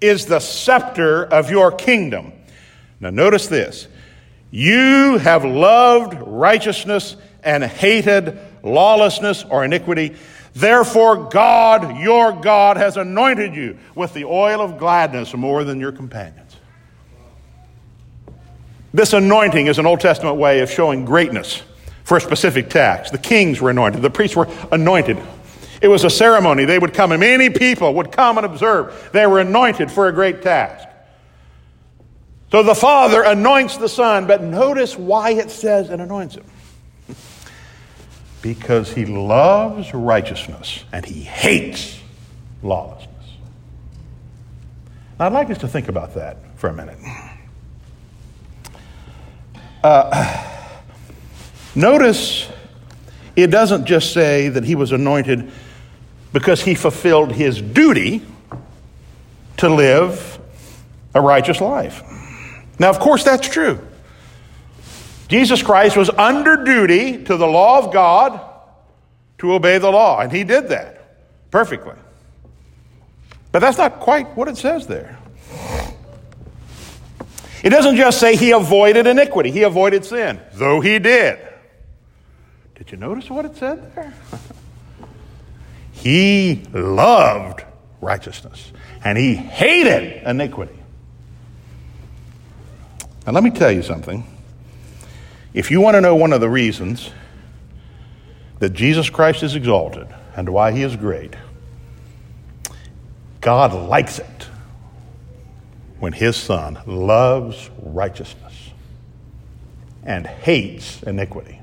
is 0.00 0.26
the 0.26 0.40
scepter 0.40 1.24
of 1.24 1.50
your 1.50 1.72
kingdom. 1.72 2.32
Now, 3.00 3.10
notice 3.10 3.46
this. 3.46 3.88
You 4.50 5.18
have 5.18 5.44
loved 5.44 6.14
righteousness 6.26 7.16
and 7.42 7.62
hated 7.62 8.38
lawlessness 8.62 9.44
or 9.44 9.64
iniquity. 9.64 10.16
Therefore, 10.54 11.28
God, 11.28 11.98
your 11.98 12.32
God, 12.32 12.76
has 12.76 12.96
anointed 12.96 13.54
you 13.54 13.78
with 13.94 14.14
the 14.14 14.24
oil 14.24 14.60
of 14.60 14.78
gladness 14.78 15.34
more 15.34 15.64
than 15.64 15.80
your 15.80 15.92
companions. 15.92 16.47
This 18.92 19.12
anointing 19.12 19.66
is 19.66 19.78
an 19.78 19.86
Old 19.86 20.00
Testament 20.00 20.36
way 20.36 20.60
of 20.60 20.70
showing 20.70 21.04
greatness 21.04 21.62
for 22.04 22.16
a 22.16 22.20
specific 22.20 22.70
task. 22.70 23.12
The 23.12 23.18
kings 23.18 23.60
were 23.60 23.70
anointed, 23.70 24.02
the 24.02 24.10
priests 24.10 24.36
were 24.36 24.48
anointed. 24.72 25.18
It 25.80 25.88
was 25.88 26.04
a 26.04 26.10
ceremony. 26.10 26.64
They 26.64 26.78
would 26.78 26.92
come, 26.92 27.12
and 27.12 27.20
many 27.20 27.50
people 27.50 27.94
would 27.94 28.10
come 28.10 28.36
and 28.36 28.44
observe. 28.44 29.10
They 29.12 29.26
were 29.26 29.38
anointed 29.40 29.92
for 29.92 30.08
a 30.08 30.12
great 30.12 30.42
task. 30.42 30.88
So 32.50 32.62
the 32.62 32.74
Father 32.74 33.22
anoints 33.22 33.76
the 33.76 33.88
Son, 33.88 34.26
but 34.26 34.42
notice 34.42 34.96
why 34.96 35.30
it 35.30 35.50
says 35.50 35.90
it 35.90 36.00
anoints 36.00 36.36
him. 36.36 36.44
Because 38.40 38.92
he 38.92 39.04
loves 39.04 39.92
righteousness 39.92 40.84
and 40.92 41.04
he 41.04 41.22
hates 41.22 41.98
lawlessness. 42.62 43.08
Now, 45.18 45.26
I'd 45.26 45.32
like 45.32 45.50
us 45.50 45.58
to 45.58 45.68
think 45.68 45.88
about 45.88 46.14
that 46.14 46.36
for 46.56 46.68
a 46.68 46.72
minute. 46.72 46.98
Uh, 49.82 50.44
notice 51.74 52.48
it 53.36 53.48
doesn't 53.48 53.86
just 53.86 54.12
say 54.12 54.48
that 54.48 54.64
he 54.64 54.74
was 54.74 54.92
anointed 54.92 55.50
because 56.32 56.62
he 56.62 56.74
fulfilled 56.74 57.32
his 57.32 57.60
duty 57.60 58.22
to 59.58 59.68
live 59.68 60.38
a 61.14 61.20
righteous 61.20 61.60
life. 61.60 62.02
Now, 62.78 62.90
of 62.90 62.98
course, 62.98 63.24
that's 63.24 63.48
true. 63.48 63.80
Jesus 65.28 65.62
Christ 65.62 65.96
was 65.96 66.10
under 66.10 66.64
duty 66.64 67.24
to 67.24 67.36
the 67.36 67.46
law 67.46 67.78
of 67.78 67.92
God 67.92 68.40
to 69.38 69.52
obey 69.52 69.78
the 69.78 69.90
law, 69.90 70.20
and 70.20 70.32
he 70.32 70.44
did 70.44 70.70
that 70.70 71.16
perfectly. 71.50 71.94
But 73.52 73.60
that's 73.60 73.78
not 73.78 74.00
quite 74.00 74.36
what 74.36 74.48
it 74.48 74.56
says 74.56 74.86
there. 74.86 75.17
It 77.62 77.70
doesn't 77.70 77.96
just 77.96 78.20
say 78.20 78.36
he 78.36 78.52
avoided 78.52 79.06
iniquity, 79.06 79.50
he 79.50 79.62
avoided 79.62 80.04
sin, 80.04 80.40
though 80.54 80.80
he 80.80 80.98
did. 80.98 81.38
Did 82.74 82.92
you 82.92 82.98
notice 82.98 83.28
what 83.28 83.44
it 83.44 83.56
said 83.56 83.94
there? 83.94 84.14
he 85.92 86.62
loved 86.72 87.64
righteousness 88.00 88.72
and 89.04 89.18
he 89.18 89.34
hated 89.34 90.22
iniquity. 90.24 90.78
Now, 93.26 93.32
let 93.32 93.42
me 93.42 93.50
tell 93.50 93.72
you 93.72 93.82
something. 93.82 94.24
If 95.52 95.70
you 95.70 95.80
want 95.80 95.96
to 95.96 96.00
know 96.00 96.14
one 96.14 96.32
of 96.32 96.40
the 96.40 96.48
reasons 96.48 97.10
that 98.60 98.70
Jesus 98.70 99.10
Christ 99.10 99.42
is 99.42 99.54
exalted 99.54 100.06
and 100.36 100.48
why 100.48 100.72
he 100.72 100.82
is 100.82 100.94
great, 100.94 101.34
God 103.40 103.74
likes 103.74 104.18
it 104.18 104.37
when 105.98 106.12
his 106.12 106.36
son 106.36 106.78
loves 106.86 107.70
righteousness 107.82 108.54
and 110.04 110.26
hates 110.26 111.02
iniquity. 111.02 111.60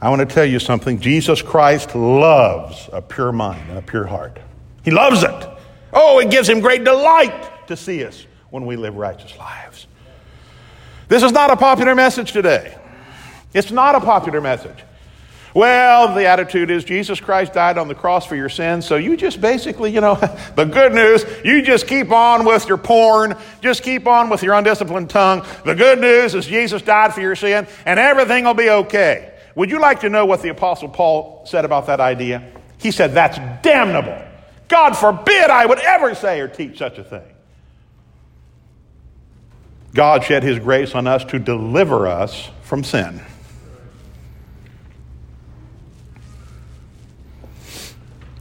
I 0.00 0.08
want 0.08 0.20
to 0.20 0.34
tell 0.34 0.44
you 0.44 0.58
something. 0.58 1.00
Jesus 1.00 1.42
Christ 1.42 1.94
loves 1.94 2.88
a 2.92 3.00
pure 3.00 3.32
mind 3.32 3.68
and 3.68 3.78
a 3.78 3.82
pure 3.82 4.06
heart. 4.06 4.38
He 4.84 4.90
loves 4.90 5.22
it. 5.22 5.48
Oh, 5.92 6.18
it 6.18 6.30
gives 6.30 6.48
him 6.48 6.60
great 6.60 6.84
delight 6.84 7.68
to 7.68 7.76
see 7.76 8.04
us 8.04 8.26
when 8.50 8.66
we 8.66 8.76
live 8.76 8.96
righteous 8.96 9.36
lives. 9.38 9.86
This 11.08 11.22
is 11.22 11.32
not 11.32 11.50
a 11.50 11.56
popular 11.56 11.94
message 11.94 12.32
today. 12.32 12.76
It's 13.52 13.70
not 13.70 13.94
a 13.94 14.00
popular 14.00 14.40
message. 14.40 14.78
Well, 15.54 16.14
the 16.14 16.26
attitude 16.26 16.70
is 16.70 16.82
Jesus 16.82 17.20
Christ 17.20 17.52
died 17.52 17.76
on 17.76 17.88
the 17.88 17.94
cross 17.94 18.24
for 18.24 18.36
your 18.36 18.48
sins, 18.48 18.86
so 18.86 18.96
you 18.96 19.16
just 19.16 19.40
basically, 19.40 19.90
you 19.90 20.00
know, 20.00 20.14
the 20.56 20.64
good 20.64 20.94
news, 20.94 21.24
you 21.44 21.62
just 21.62 21.86
keep 21.86 22.10
on 22.10 22.44
with 22.44 22.68
your 22.68 22.78
porn, 22.78 23.36
just 23.60 23.82
keep 23.82 24.06
on 24.06 24.30
with 24.30 24.42
your 24.42 24.54
undisciplined 24.54 25.10
tongue. 25.10 25.44
The 25.64 25.74
good 25.74 26.00
news 26.00 26.34
is 26.34 26.46
Jesus 26.46 26.80
died 26.80 27.12
for 27.12 27.20
your 27.20 27.36
sin, 27.36 27.66
and 27.84 28.00
everything 28.00 28.44
will 28.44 28.54
be 28.54 28.70
okay. 28.70 29.34
Would 29.54 29.70
you 29.70 29.80
like 29.80 30.00
to 30.00 30.08
know 30.08 30.24
what 30.24 30.40
the 30.40 30.48
Apostle 30.48 30.88
Paul 30.88 31.44
said 31.46 31.66
about 31.66 31.86
that 31.88 32.00
idea? 32.00 32.50
He 32.78 32.90
said, 32.90 33.12
That's 33.12 33.36
damnable. 33.62 34.18
God 34.68 34.96
forbid 34.96 35.50
I 35.50 35.66
would 35.66 35.80
ever 35.80 36.14
say 36.14 36.40
or 36.40 36.48
teach 36.48 36.78
such 36.78 36.96
a 36.96 37.04
thing. 37.04 37.22
God 39.92 40.24
shed 40.24 40.42
his 40.42 40.58
grace 40.58 40.94
on 40.94 41.06
us 41.06 41.24
to 41.26 41.38
deliver 41.38 42.06
us 42.06 42.48
from 42.62 42.82
sin. 42.82 43.20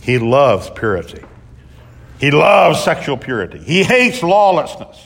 He 0.02 0.18
loves 0.20 0.70
purity. 0.70 1.24
He 2.20 2.32
loves 2.32 2.84
sexual 2.84 3.18
purity. 3.18 3.60
He 3.60 3.84
hates 3.84 4.22
lawlessness. 4.22 4.98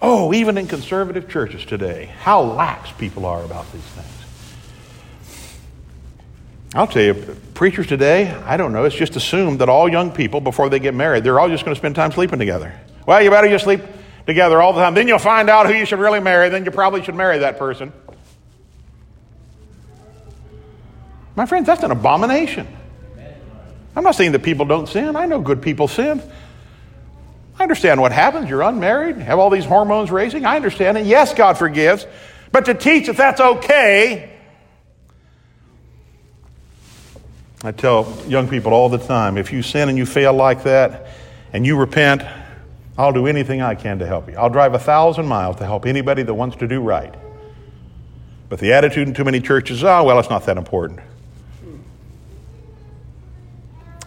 Oh, 0.00 0.32
even 0.34 0.58
in 0.58 0.66
conservative 0.66 1.28
churches 1.28 1.64
today, 1.64 2.06
how 2.20 2.42
lax 2.42 2.92
people 2.92 3.26
are 3.26 3.42
about 3.44 3.70
these 3.72 3.82
things. 3.82 4.08
I'll 6.74 6.88
tell 6.88 7.02
you, 7.02 7.36
preachers 7.54 7.86
today, 7.86 8.30
I 8.30 8.56
don't 8.56 8.72
know, 8.72 8.84
it's 8.84 8.96
just 8.96 9.14
assumed 9.14 9.60
that 9.60 9.68
all 9.68 9.88
young 9.88 10.10
people, 10.10 10.40
before 10.40 10.68
they 10.68 10.80
get 10.80 10.92
married, 10.92 11.22
they're 11.22 11.38
all 11.38 11.48
just 11.48 11.64
going 11.64 11.74
to 11.74 11.78
spend 11.78 11.94
time 11.94 12.10
sleeping 12.10 12.38
together. 12.38 12.74
Well, 13.06 13.22
you 13.22 13.30
better 13.30 13.48
just 13.48 13.64
sleep 13.64 13.80
together 14.26 14.60
all 14.60 14.72
the 14.72 14.80
time. 14.80 14.94
Then 14.94 15.06
you'll 15.06 15.18
find 15.18 15.48
out 15.48 15.66
who 15.66 15.74
you 15.74 15.86
should 15.86 16.00
really 16.00 16.20
marry. 16.20 16.48
Then 16.48 16.64
you 16.64 16.70
probably 16.70 17.02
should 17.02 17.14
marry 17.14 17.38
that 17.38 17.58
person. 17.58 17.92
My 21.36 21.46
friends, 21.46 21.66
that's 21.66 21.82
an 21.82 21.90
abomination. 21.90 22.66
I'm 23.96 24.02
not 24.02 24.14
saying 24.14 24.32
that 24.32 24.42
people 24.42 24.66
don't 24.66 24.88
sin. 24.88 25.16
I 25.16 25.26
know 25.26 25.40
good 25.40 25.62
people 25.62 25.88
sin. 25.88 26.22
I 27.58 27.62
understand 27.62 28.00
what 28.00 28.12
happens. 28.12 28.50
You're 28.50 28.62
unmarried, 28.62 29.16
have 29.18 29.38
all 29.38 29.50
these 29.50 29.64
hormones 29.64 30.10
racing. 30.10 30.44
I 30.44 30.56
understand 30.56 30.98
it. 30.98 31.06
Yes, 31.06 31.34
God 31.34 31.56
forgives. 31.56 32.06
But 32.50 32.64
to 32.66 32.74
teach 32.74 33.06
that 33.06 33.16
that's 33.16 33.40
okay, 33.40 34.30
I 37.62 37.72
tell 37.72 38.12
young 38.26 38.48
people 38.48 38.74
all 38.74 38.88
the 38.88 38.98
time 38.98 39.38
if 39.38 39.52
you 39.52 39.62
sin 39.62 39.88
and 39.88 39.96
you 39.96 40.04
fail 40.04 40.32
like 40.32 40.64
that 40.64 41.06
and 41.52 41.64
you 41.64 41.78
repent, 41.78 42.22
I'll 42.98 43.12
do 43.12 43.26
anything 43.26 43.62
I 43.62 43.74
can 43.74 44.00
to 44.00 44.06
help 44.06 44.28
you. 44.28 44.36
I'll 44.36 44.50
drive 44.50 44.74
a 44.74 44.78
thousand 44.78 45.26
miles 45.26 45.56
to 45.56 45.64
help 45.64 45.86
anybody 45.86 46.22
that 46.22 46.34
wants 46.34 46.56
to 46.56 46.68
do 46.68 46.80
right. 46.80 47.14
But 48.48 48.58
the 48.58 48.72
attitude 48.72 49.08
in 49.08 49.14
too 49.14 49.24
many 49.24 49.40
churches, 49.40 49.82
oh, 49.82 50.04
well, 50.04 50.18
it's 50.18 50.30
not 50.30 50.44
that 50.46 50.58
important. 50.58 51.00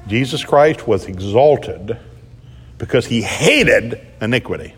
Jesus 0.07 0.43
Christ 0.43 0.87
was 0.87 1.05
exalted 1.05 1.97
because 2.77 3.05
he 3.05 3.21
hated 3.21 3.99
iniquity. 4.21 4.73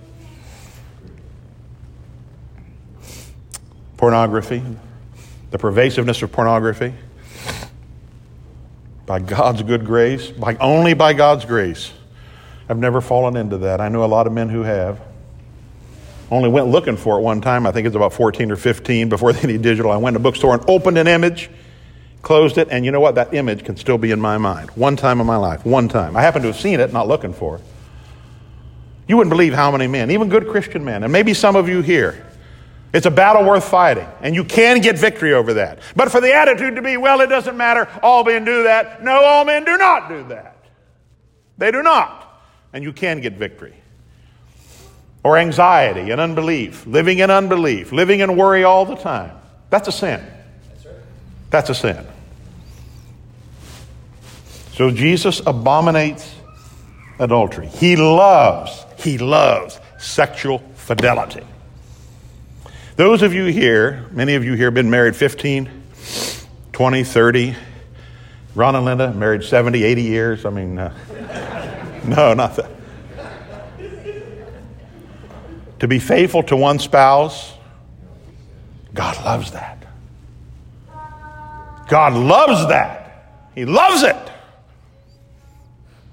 Pornography, 3.98 4.64
the 5.52 5.58
pervasiveness 5.58 6.22
of 6.22 6.32
pornography, 6.32 6.94
by 9.06 9.20
God's 9.20 9.64
good 9.64 9.86
grace, 9.86 10.30
by 10.30 10.56
only 10.56 10.94
by 10.94 11.14
God's 11.14 11.46
grace. 11.46 11.92
I've 12.70 12.78
never 12.78 13.02
fallen 13.02 13.36
into 13.36 13.58
that. 13.60 13.82
I 13.82 13.90
know 13.90 14.04
a 14.04 14.06
lot 14.06 14.28
of 14.28 14.34
men 14.34 14.50
who 14.50 14.62
have. 14.62 15.02
Only 16.32 16.50
went 16.50 16.68
looking 16.68 16.96
for 16.96 17.18
it 17.18 17.22
one 17.22 17.42
time. 17.42 17.66
I 17.66 17.72
think 17.72 17.88
it's 17.88 17.96
about 17.96 18.14
14 18.14 18.52
or 18.52 18.56
15 18.56 19.10
before 19.10 19.34
they 19.34 19.58
digital. 19.58 19.92
I 19.92 19.98
went 19.98 20.14
to 20.14 20.20
a 20.20 20.22
bookstore 20.22 20.54
and 20.54 20.64
opened 20.70 21.00
an 21.00 21.08
image 21.08 21.50
closed 22.22 22.58
it, 22.58 22.68
and 22.70 22.86
you 22.86 22.92
know 22.92 23.00
what? 23.00 23.16
That 23.16 23.34
image 23.34 23.64
can 23.64 23.78
still 23.78 23.98
be 23.98 24.12
in 24.12 24.20
my 24.20 24.38
mind. 24.38 24.70
One 24.72 24.96
time 24.96 25.22
in 25.22 25.28
my 25.28 25.38
life, 25.38 25.66
one 25.66 25.88
time. 25.88 26.18
I 26.18 26.22
happen 26.22 26.42
to 26.42 26.48
have 26.50 26.60
seen 26.60 26.80
it, 26.80 26.92
not 26.92 27.08
looking 27.08 27.34
for 27.34 27.56
it. 27.58 27.62
You 29.08 29.18
wouldn't 29.18 29.32
believe 29.32 29.54
how 29.54 29.72
many 29.72 29.88
men, 29.88 30.12
even 30.12 30.30
good 30.30 30.48
Christian 30.48 30.86
men, 30.86 31.04
and 31.04 31.12
maybe 31.12 31.34
some 31.34 31.56
of 31.56 31.68
you 31.68 31.82
here, 31.82 32.26
it's 32.94 33.06
a 33.06 33.12
battle 33.12 33.44
worth 33.44 33.66
fighting, 33.66 34.08
and 34.22 34.36
you 34.36 34.44
can 34.44 34.82
get 34.82 34.98
victory 34.98 35.34
over 35.34 35.56
that. 35.56 35.80
But 35.96 36.12
for 36.12 36.22
the 36.22 36.34
attitude 36.34 36.76
to 36.76 36.82
be, 36.82 36.98
well, 36.98 37.22
it 37.22 37.28
doesn't 37.28 37.56
matter, 37.56 37.88
all 38.04 38.24
men 38.24 38.46
do 38.46 38.64
that. 38.64 39.04
No, 39.04 39.24
all 39.24 39.46
men 39.46 39.64
do 39.64 39.78
not 39.78 40.10
do 40.10 40.24
that. 40.30 40.58
They 41.58 41.72
do 41.72 41.82
not. 41.84 42.42
And 42.74 42.84
you 42.84 42.94
can 42.94 43.22
get 43.22 43.34
victory. 43.34 43.76
or 45.24 45.38
anxiety 45.38 46.12
and 46.12 46.22
unbelief, 46.22 46.86
living 46.88 47.20
in 47.20 47.30
unbelief, 47.30 47.92
living 47.92 48.22
in 48.22 48.38
worry 48.38 48.64
all 48.64 48.86
the 48.86 48.96
time. 48.96 49.32
That's 49.70 49.88
a 49.88 49.92
sin. 49.92 50.26
That's 51.50 51.70
a 51.70 51.76
sin. 51.76 52.06
So 54.74 54.92
Jesus 54.92 55.42
abominates 55.46 56.34
adultery. 57.20 57.68
He 57.68 57.96
loves, 57.96 58.86
he 58.98 59.18
loves 59.18 59.80
sexual 59.98 60.60
fidelity. 60.76 61.44
Those 62.96 63.22
of 63.22 63.34
you 63.34 63.46
here, 63.46 64.08
many 64.12 64.36
of 64.36 64.44
you 64.44 64.54
here 64.54 64.68
have 64.68 64.74
been 64.74 64.90
married 64.90 65.16
15, 65.16 65.70
20, 66.74 67.04
30. 67.04 67.56
Ron 68.56 68.76
and 68.76 68.86
Linda 68.86 69.14
married 69.14 69.44
70, 69.44 69.84
80 69.84 70.02
years. 70.02 70.46
I 70.46 70.50
mean, 70.50 70.78
uh, 70.78 72.02
no, 72.06 72.34
not 72.34 72.56
that. 72.56 72.72
To 75.80 75.88
be 75.88 76.00
faithful 76.00 76.44
to 76.44 76.58
one 76.58 76.80
spouse, 76.80 77.54
God 78.94 79.24
loves 79.24 79.52
that. 79.52 79.79
God 81.90 82.14
loves 82.14 82.68
that. 82.68 83.52
He 83.56 83.66
loves 83.66 84.04
it. 84.04 84.16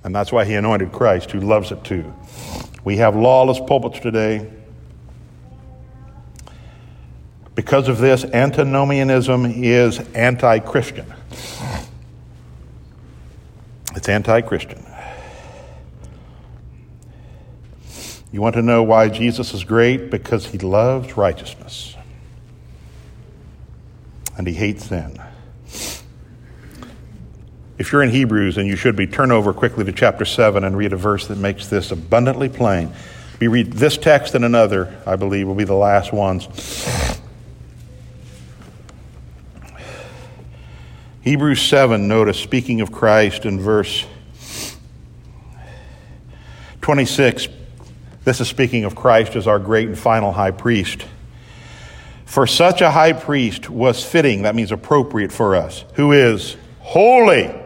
And 0.02 0.14
that's 0.14 0.32
why 0.32 0.44
he 0.44 0.54
anointed 0.54 0.90
Christ, 0.90 1.30
who 1.30 1.40
loves 1.40 1.70
it 1.70 1.84
too. 1.84 2.12
We 2.82 2.96
have 2.96 3.14
lawless 3.14 3.60
pulpits 3.60 4.00
today. 4.00 4.50
Because 7.54 7.88
of 7.88 7.98
this, 7.98 8.24
antinomianism 8.24 9.46
is 9.46 9.98
anti 10.14 10.58
Christian. 10.60 11.06
It's 13.94 14.08
anti 14.08 14.40
Christian. 14.40 14.84
You 18.32 18.40
want 18.40 18.54
to 18.54 18.62
know 18.62 18.82
why 18.82 19.08
Jesus 19.08 19.54
is 19.54 19.64
great? 19.64 20.10
Because 20.10 20.46
he 20.46 20.58
loves 20.58 21.16
righteousness 21.16 21.96
and 24.36 24.46
he 24.46 24.54
hates 24.54 24.86
sin. 24.86 25.18
If 27.78 27.92
you're 27.92 28.02
in 28.02 28.08
Hebrews, 28.08 28.56
and 28.56 28.66
you 28.66 28.74
should 28.74 28.96
be, 28.96 29.06
turn 29.06 29.30
over 29.30 29.52
quickly 29.52 29.84
to 29.84 29.92
chapter 29.92 30.24
7 30.24 30.64
and 30.64 30.76
read 30.78 30.94
a 30.94 30.96
verse 30.96 31.26
that 31.26 31.36
makes 31.36 31.68
this 31.68 31.90
abundantly 31.90 32.48
plain. 32.48 32.90
We 33.38 33.48
read 33.48 33.74
this 33.74 33.98
text 33.98 34.34
and 34.34 34.46
another, 34.46 34.98
I 35.06 35.16
believe, 35.16 35.46
will 35.46 35.54
be 35.54 35.64
the 35.64 35.74
last 35.74 36.10
ones. 36.10 36.48
Hebrews 41.20 41.60
7, 41.60 42.08
notice, 42.08 42.38
speaking 42.38 42.80
of 42.80 42.92
Christ 42.92 43.44
in 43.44 43.60
verse 43.60 44.06
26, 46.80 47.48
this 48.24 48.40
is 48.40 48.48
speaking 48.48 48.84
of 48.84 48.94
Christ 48.94 49.36
as 49.36 49.46
our 49.46 49.58
great 49.58 49.88
and 49.88 49.98
final 49.98 50.32
high 50.32 50.52
priest. 50.52 51.04
For 52.24 52.46
such 52.46 52.80
a 52.80 52.90
high 52.90 53.12
priest 53.12 53.68
was 53.68 54.02
fitting, 54.02 54.42
that 54.42 54.54
means 54.54 54.72
appropriate 54.72 55.30
for 55.30 55.56
us, 55.56 55.84
who 55.94 56.12
is 56.12 56.56
holy 56.80 57.65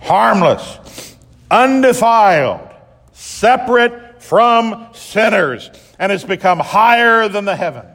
harmless, 0.00 1.16
undefiled, 1.50 2.68
separate 3.12 4.22
from 4.22 4.88
sinners, 4.94 5.70
and 5.98 6.12
has 6.12 6.24
become 6.24 6.58
higher 6.58 7.28
than 7.28 7.44
the 7.44 7.56
heavens. 7.56 7.86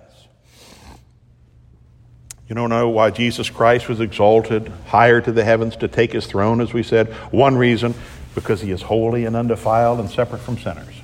You 2.47 2.55
don't 2.55 2.69
know 2.69 2.89
why 2.89 3.09
Jesus 3.09 3.49
Christ 3.49 3.87
was 3.87 3.99
exalted 3.99 4.71
higher 4.87 5.21
to 5.21 5.31
the 5.31 5.43
heavens 5.43 5.75
to 5.77 5.87
take 5.87 6.11
his 6.11 6.25
throne, 6.25 6.61
as 6.61 6.73
we 6.73 6.83
said? 6.83 7.07
One 7.31 7.55
reason, 7.57 7.95
because 8.35 8.61
he 8.61 8.71
is 8.71 8.81
holy 8.81 9.25
and 9.25 9.35
undefiled 9.35 9.99
and 9.99 10.09
separate 10.09 10.39
from 10.39 10.57
sinners. 10.57 10.95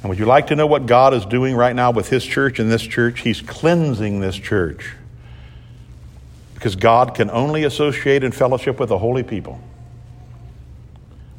And 0.00 0.08
would 0.08 0.18
you 0.18 0.26
like 0.26 0.48
to 0.48 0.56
know 0.56 0.66
what 0.66 0.86
God 0.86 1.14
is 1.14 1.24
doing 1.26 1.54
right 1.54 1.76
now 1.76 1.90
with 1.90 2.08
his 2.08 2.24
church 2.24 2.58
and 2.58 2.70
this 2.70 2.82
church? 2.82 3.20
He's 3.20 3.40
cleansing 3.40 4.20
this 4.20 4.36
church 4.36 4.94
because 6.62 6.76
God 6.76 7.16
can 7.16 7.28
only 7.28 7.64
associate 7.64 8.22
in 8.22 8.30
fellowship 8.30 8.78
with 8.78 8.92
a 8.92 8.98
holy 8.98 9.24
people. 9.24 9.60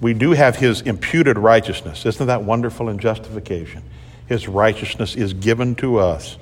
We 0.01 0.13
do 0.13 0.31
have 0.31 0.57
His 0.57 0.81
imputed 0.81 1.38
righteousness. 1.38 2.05
Isn't 2.05 2.27
that 2.27 2.43
wonderful 2.43 2.89
in 2.89 2.99
justification? 2.99 3.83
His 4.27 4.49
righteousness 4.49 5.15
is 5.15 5.31
given 5.33 5.75
to 5.75 5.99
us. 5.99 6.38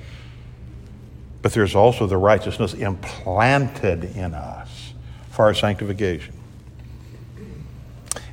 But 1.42 1.52
there's 1.52 1.76
also 1.76 2.08
the 2.08 2.16
righteousness 2.16 2.74
implanted 2.74 4.16
in 4.16 4.34
us 4.34 4.94
for 5.30 5.44
our 5.44 5.54
sanctification. 5.54 6.34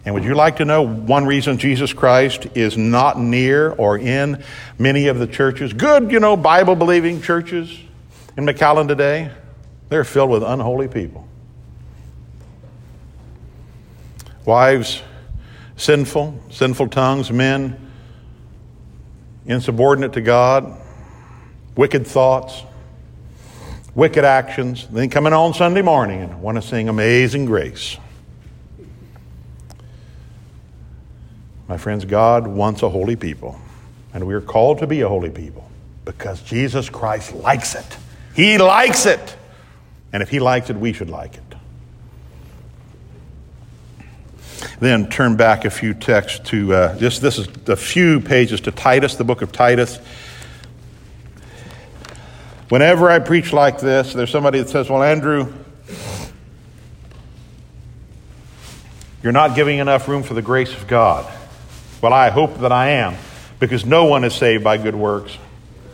And 0.04 0.16
would 0.16 0.24
you 0.24 0.34
like 0.34 0.56
to 0.56 0.66
know 0.66 0.82
one 0.82 1.28
reason 1.28 1.60
Jesus 1.60 1.94
Christ 1.94 2.48
is 2.56 2.76
not 2.76 3.20
near 3.20 3.70
or 3.74 4.00
in 4.00 4.44
many 4.80 5.10
of 5.10 5.20
the 5.20 5.28
churches, 5.28 5.74
good, 5.74 6.12
you 6.12 6.20
know, 6.20 6.36
Bible 6.36 6.76
believing 6.76 7.22
churches 7.22 7.80
in 8.36 8.48
McAllen 8.48 8.88
today? 8.88 9.30
They're 9.90 10.04
filled 10.04 10.30
with 10.30 10.44
unholy 10.44 10.88
people. 10.88 11.28
Wives, 14.46 15.02
sinful, 15.76 16.40
sinful 16.52 16.88
tongues, 16.88 17.32
men, 17.32 17.92
insubordinate 19.46 20.14
to 20.14 20.22
God, 20.22 20.80
wicked 21.76 22.06
thoughts, 22.06 22.64
wicked 23.96 24.24
actions. 24.24 24.88
Then 24.88 25.10
come 25.10 25.28
in 25.28 25.34
on 25.34 25.54
Sunday 25.54 25.82
morning 25.82 26.22
and 26.22 26.42
want 26.42 26.56
to 26.56 26.62
sing 26.62 26.88
Amazing 26.88 27.46
Grace. 27.46 27.98
My 31.68 31.78
friends, 31.78 32.06
God 32.06 32.48
wants 32.48 32.82
a 32.82 32.90
holy 32.90 33.16
people, 33.16 33.60
and 34.14 34.26
we 34.26 34.34
are 34.34 34.42
called 34.42 34.80
to 34.80 34.88
be 34.88 35.02
a 35.02 35.08
holy 35.08 35.30
people 35.30 35.70
because 36.06 36.42
Jesus 36.42 36.90
Christ 36.90 37.34
likes 37.36 37.76
it. 37.76 37.98
He 38.36 38.58
likes 38.58 39.06
it. 39.06 39.36
And 40.12 40.24
if 40.24 40.30
he 40.30 40.40
likes 40.40 40.70
it, 40.70 40.76
we 40.76 40.94
should 40.94 41.10
like 41.10 41.36
it. 41.36 41.44
Then 44.80 45.10
turn 45.10 45.36
back 45.36 45.66
a 45.66 45.70
few 45.70 45.94
texts 45.94 46.40
to 46.50 46.74
uh, 46.74 46.98
just 46.98 47.22
this 47.22 47.38
is 47.38 47.48
a 47.68 47.76
few 47.76 48.20
pages 48.22 48.62
to 48.62 48.72
Titus, 48.72 49.16
the 49.16 49.24
book 49.24 49.42
of 49.42 49.52
Titus. 49.52 50.00
Whenever 52.70 53.10
I 53.10 53.20
preach 53.20 53.52
like 53.52 53.80
this, 53.80 54.14
there's 54.14 54.30
somebody 54.30 54.60
that 54.60 54.70
says, 54.70 54.90
Well, 54.90 55.04
Andrew, 55.04 55.52
you're 59.24 59.34
not 59.34 59.56
giving 59.56 59.80
enough 59.80 60.08
room 60.08 60.24
for 60.24 60.34
the 60.34 60.42
grace 60.42 60.74
of 60.74 60.88
God. 60.88 61.32
Well, 62.02 62.14
I 62.14 62.30
hope 62.30 62.60
that 62.60 62.72
I 62.72 62.92
am, 62.92 63.16
because 63.60 63.86
no 63.86 64.06
one 64.06 64.24
is 64.24 64.34
saved 64.34 64.64
by 64.64 64.78
good 64.78 64.96
works. 64.96 65.38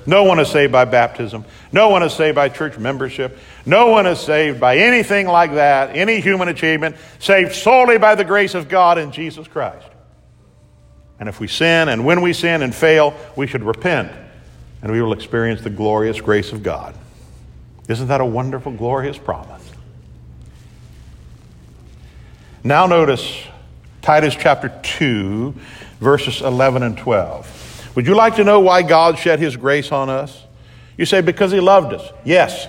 No 0.05 0.23
one 0.23 0.39
is 0.39 0.49
saved 0.49 0.71
by 0.71 0.85
baptism. 0.85 1.45
No 1.71 1.89
one 1.89 2.03
is 2.03 2.13
saved 2.13 2.35
by 2.35 2.49
church 2.49 2.77
membership. 2.77 3.37
No 3.65 3.87
one 3.87 4.05
is 4.05 4.19
saved 4.19 4.59
by 4.59 4.77
anything 4.77 5.25
like 5.25 5.53
that, 5.55 5.95
any 5.95 6.19
human 6.19 6.47
achievement, 6.47 6.95
saved 7.19 7.53
solely 7.53 7.97
by 7.97 8.15
the 8.15 8.23
grace 8.23 8.53
of 8.53 8.69
God 8.69 8.97
in 8.97 9.11
Jesus 9.11 9.47
Christ. 9.47 9.87
And 11.19 11.27
if 11.29 11.39
we 11.39 11.47
sin, 11.47 11.89
and 11.89 12.05
when 12.05 12.21
we 12.21 12.33
sin 12.33 12.61
and 12.61 12.75
fail, 12.75 13.15
we 13.35 13.47
should 13.47 13.63
repent, 13.63 14.11
and 14.81 14.91
we 14.91 15.01
will 15.01 15.13
experience 15.13 15.61
the 15.61 15.69
glorious 15.69 16.21
grace 16.21 16.51
of 16.51 16.61
God. 16.61 16.95
Isn't 17.87 18.07
that 18.07 18.21
a 18.21 18.25
wonderful, 18.25 18.73
glorious 18.73 19.17
promise? 19.17 19.63
Now, 22.63 22.87
notice 22.87 23.43
Titus 24.01 24.35
chapter 24.35 24.69
2, 24.83 25.55
verses 25.99 26.41
11 26.41 26.83
and 26.83 26.97
12. 26.97 27.54
Would 27.95 28.07
you 28.07 28.15
like 28.15 28.35
to 28.35 28.43
know 28.43 28.59
why 28.59 28.81
God 28.81 29.17
shed 29.17 29.39
his 29.39 29.55
grace 29.55 29.91
on 29.91 30.09
us? 30.09 30.43
You 30.97 31.05
say, 31.05 31.21
because 31.21 31.51
he 31.51 31.59
loved 31.59 31.93
us. 31.93 32.07
Yes. 32.23 32.67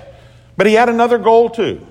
But 0.56 0.66
he 0.66 0.74
had 0.74 0.88
another 0.88 1.18
goal 1.18 1.50
too. 1.50 1.86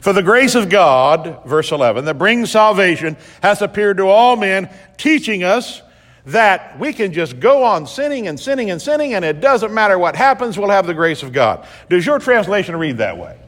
For 0.00 0.12
the 0.12 0.22
grace 0.22 0.56
of 0.56 0.68
God, 0.68 1.40
verse 1.46 1.70
11, 1.70 2.04
that 2.06 2.18
brings 2.18 2.50
salvation 2.50 3.16
has 3.40 3.62
appeared 3.62 3.98
to 3.98 4.08
all 4.08 4.34
men, 4.34 4.68
teaching 4.96 5.44
us 5.44 5.80
that 6.26 6.78
we 6.78 6.92
can 6.92 7.12
just 7.12 7.38
go 7.38 7.62
on 7.62 7.86
sinning 7.86 8.26
and 8.26 8.38
sinning 8.38 8.70
and 8.70 8.82
sinning, 8.82 9.14
and 9.14 9.24
it 9.24 9.40
doesn't 9.40 9.72
matter 9.72 9.98
what 9.98 10.16
happens, 10.16 10.58
we'll 10.58 10.70
have 10.70 10.86
the 10.86 10.94
grace 10.94 11.22
of 11.22 11.32
God. 11.32 11.66
Does 11.88 12.04
your 12.04 12.18
translation 12.18 12.76
read 12.76 12.98
that 12.98 13.16
way? 13.16 13.38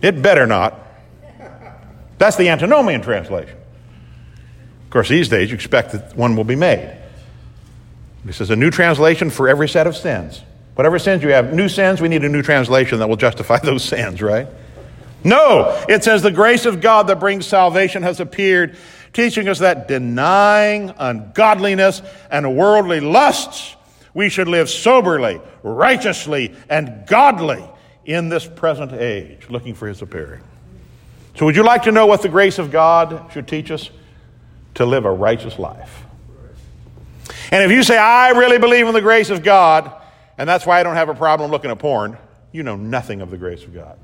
It 0.00 0.20
better 0.20 0.46
not. 0.46 0.78
That's 2.18 2.36
the 2.36 2.48
antinomian 2.48 3.02
translation. 3.02 3.56
Of 4.84 4.90
course, 4.90 5.08
these 5.08 5.28
days 5.28 5.50
you 5.50 5.54
expect 5.54 5.92
that 5.92 6.16
one 6.16 6.36
will 6.36 6.44
be 6.44 6.56
made. 6.56 7.01
This 8.24 8.40
is 8.40 8.50
a 8.50 8.56
new 8.56 8.70
translation 8.70 9.30
for 9.30 9.48
every 9.48 9.68
set 9.68 9.86
of 9.86 9.96
sins. 9.96 10.42
Whatever 10.74 10.98
sins 10.98 11.22
you 11.22 11.30
have, 11.30 11.52
new 11.52 11.68
sins, 11.68 12.00
we 12.00 12.08
need 12.08 12.24
a 12.24 12.28
new 12.28 12.42
translation 12.42 12.98
that 13.00 13.08
will 13.08 13.16
justify 13.16 13.58
those 13.62 13.84
sins, 13.84 14.22
right? 14.22 14.46
No, 15.24 15.84
it 15.88 16.02
says 16.02 16.22
the 16.22 16.30
grace 16.30 16.66
of 16.66 16.80
God 16.80 17.06
that 17.06 17.20
brings 17.20 17.46
salvation 17.46 18.02
has 18.02 18.20
appeared, 18.20 18.76
teaching 19.12 19.48
us 19.48 19.60
that 19.60 19.86
denying 19.86 20.92
ungodliness 20.98 22.02
and 22.30 22.56
worldly 22.56 23.00
lusts, 23.00 23.76
we 24.14 24.28
should 24.28 24.48
live 24.48 24.68
soberly, 24.68 25.40
righteously, 25.62 26.54
and 26.68 27.06
godly 27.06 27.64
in 28.04 28.28
this 28.28 28.46
present 28.46 28.92
age, 28.92 29.48
looking 29.48 29.74
for 29.74 29.86
his 29.86 30.02
appearing. 30.02 30.42
So, 31.36 31.46
would 31.46 31.56
you 31.56 31.62
like 31.62 31.84
to 31.84 31.92
know 31.92 32.06
what 32.06 32.22
the 32.22 32.28
grace 32.28 32.58
of 32.58 32.70
God 32.70 33.30
should 33.32 33.48
teach 33.48 33.70
us? 33.70 33.90
To 34.74 34.86
live 34.86 35.04
a 35.04 35.12
righteous 35.12 35.58
life. 35.58 36.01
And 37.52 37.62
if 37.62 37.70
you 37.70 37.82
say, 37.82 37.98
I 37.98 38.30
really 38.30 38.56
believe 38.56 38.88
in 38.88 38.94
the 38.94 39.02
grace 39.02 39.28
of 39.28 39.42
God, 39.42 39.92
and 40.38 40.48
that's 40.48 40.64
why 40.64 40.80
I 40.80 40.82
don't 40.82 40.96
have 40.96 41.10
a 41.10 41.14
problem 41.14 41.50
looking 41.50 41.70
at 41.70 41.78
porn, 41.78 42.16
you 42.50 42.62
know 42.62 42.76
nothing 42.76 43.20
of 43.20 43.30
the 43.30 43.36
grace 43.36 43.62
of 43.62 43.74
God. 43.74 43.98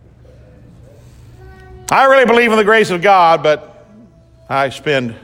I 1.90 2.04
really 2.04 2.26
believe 2.26 2.52
in 2.52 2.58
the 2.58 2.64
grace 2.64 2.90
of 2.90 3.00
God, 3.00 3.42
but 3.42 3.86
I 4.50 4.68
spend 4.68 5.14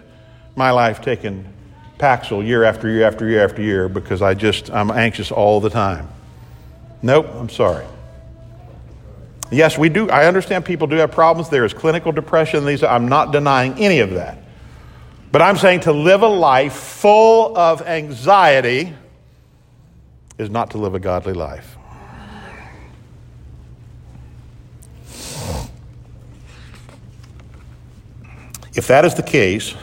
my 0.57 0.70
life 0.70 1.03
taking 1.03 1.47
Paxil 1.99 2.45
year 2.45 2.64
after 2.64 2.89
year 2.89 3.07
after 3.07 3.29
year 3.29 3.45
after 3.45 3.61
year 3.61 3.91
because 3.91 4.22
I 4.22 4.33
just, 4.33 4.70
I'm 4.70 4.91
anxious 4.91 5.31
all 5.31 5.61
the 5.61 5.68
time. 5.68 6.09
Nope, 7.03 7.27
I'm 7.35 7.51
sorry. 7.51 7.85
Yes, 9.51 9.77
we 9.77 9.91
do. 9.91 10.09
I 10.09 10.27
understand 10.27 10.64
people 10.64 10.87
do 10.87 10.97
have 10.97 11.12
problems. 11.12 11.51
There 11.51 11.66
is 11.66 11.75
clinical 11.75 12.11
depression. 12.11 12.64
These, 12.64 12.83
I'm 12.83 13.07
not 13.07 13.33
denying 13.33 13.75
any 13.75 14.01
of 14.01 14.12
that. 14.12 14.39
But 15.35 15.43
I'm 15.43 15.57
saying 15.57 15.80
to 15.80 15.93
live 15.93 16.22
a 16.22 16.28
life 16.28 16.74
full 16.74 17.59
of 17.59 17.82
anxiety 17.82 18.95
is 20.39 20.49
not 20.49 20.70
to 20.70 20.78
live 20.78 20.95
a 20.95 21.01
godly 21.01 21.32
life. 21.32 21.76
If 28.76 28.87
that 28.87 29.05
is 29.05 29.14
the 29.14 29.24
case, 29.24 29.74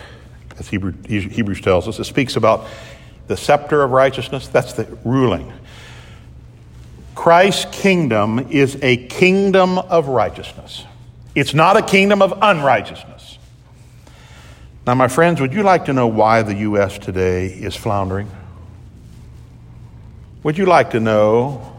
as 0.58 0.70
Hebrews 0.70 1.60
tells 1.60 1.86
us, 1.86 2.00
it 2.00 2.06
speaks 2.06 2.38
about 2.38 2.66
the 3.28 3.36
scepter 3.36 3.84
of 3.84 3.92
righteousness, 3.92 4.48
that's 4.48 4.72
the 4.72 4.86
ruling. 5.04 5.52
Christ's 7.14 7.66
kingdom 7.78 8.40
is 8.52 8.78
a 8.82 9.06
kingdom 9.08 9.80
of 9.80 10.08
righteousness. 10.08 10.86
It's 11.36 11.54
not 11.54 11.76
a 11.76 11.82
kingdom 11.82 12.22
of 12.22 12.40
unrighteousness. 12.42 13.11
Now, 14.86 14.96
my 14.96 15.08
friends, 15.08 15.40
would 15.40 15.54
you 15.54 15.62
like 15.62 15.86
to 15.86 15.94
know 15.94 16.08
why 16.08 16.42
the 16.42 16.56
U.S. 16.56 16.98
today 16.98 17.46
is 17.48 17.76
floundering? 17.76 18.32
Would 20.42 20.58
you 20.58 20.66
like 20.66 20.92
to 20.92 21.00
know 21.00 21.76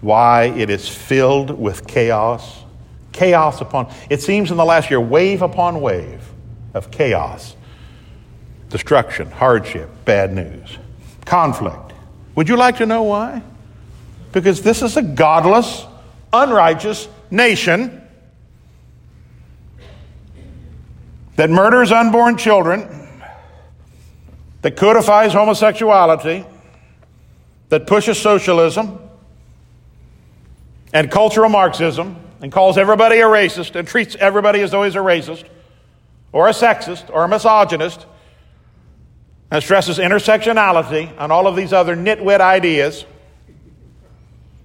why 0.00 0.46
it 0.46 0.70
is 0.70 0.88
filled 0.88 1.50
with 1.50 1.86
chaos? 1.86 2.64
Chaos 3.12 3.60
upon, 3.60 3.92
it 4.10 4.20
seems 4.20 4.50
in 4.50 4.56
the 4.56 4.64
last 4.64 4.90
year, 4.90 5.00
wave 5.00 5.40
upon 5.40 5.80
wave 5.80 6.28
of 6.74 6.90
chaos, 6.90 7.54
destruction, 8.70 9.30
hardship, 9.30 9.88
bad 10.04 10.34
news, 10.34 10.78
conflict. 11.26 11.92
Would 12.34 12.48
you 12.48 12.56
like 12.56 12.78
to 12.78 12.86
know 12.86 13.04
why? 13.04 13.40
Because 14.32 14.62
this 14.62 14.82
is 14.82 14.96
a 14.96 15.02
godless, 15.02 15.86
unrighteous 16.32 17.08
nation 17.30 18.02
that 21.38 21.50
murders 21.50 21.92
unborn 21.92 22.36
children, 22.36 22.88
that 24.62 24.76
codifies 24.76 25.32
homosexuality, 25.32 26.44
that 27.68 27.86
pushes 27.86 28.20
socialism 28.20 28.98
and 30.92 31.12
cultural 31.12 31.48
Marxism 31.48 32.16
and 32.42 32.50
calls 32.50 32.76
everybody 32.76 33.20
a 33.20 33.24
racist 33.24 33.76
and 33.76 33.86
treats 33.86 34.16
everybody 34.16 34.62
as 34.62 34.72
though 34.72 34.82
he's 34.82 34.96
a 34.96 34.98
racist 34.98 35.44
or 36.32 36.48
a 36.48 36.50
sexist 36.50 37.08
or 37.14 37.22
a 37.22 37.28
misogynist 37.28 38.04
and 39.52 39.62
stresses 39.62 39.98
intersectionality 39.98 41.08
and 41.20 41.30
all 41.30 41.46
of 41.46 41.54
these 41.54 41.72
other 41.72 41.94
nitwit 41.94 42.40
ideas. 42.40 43.04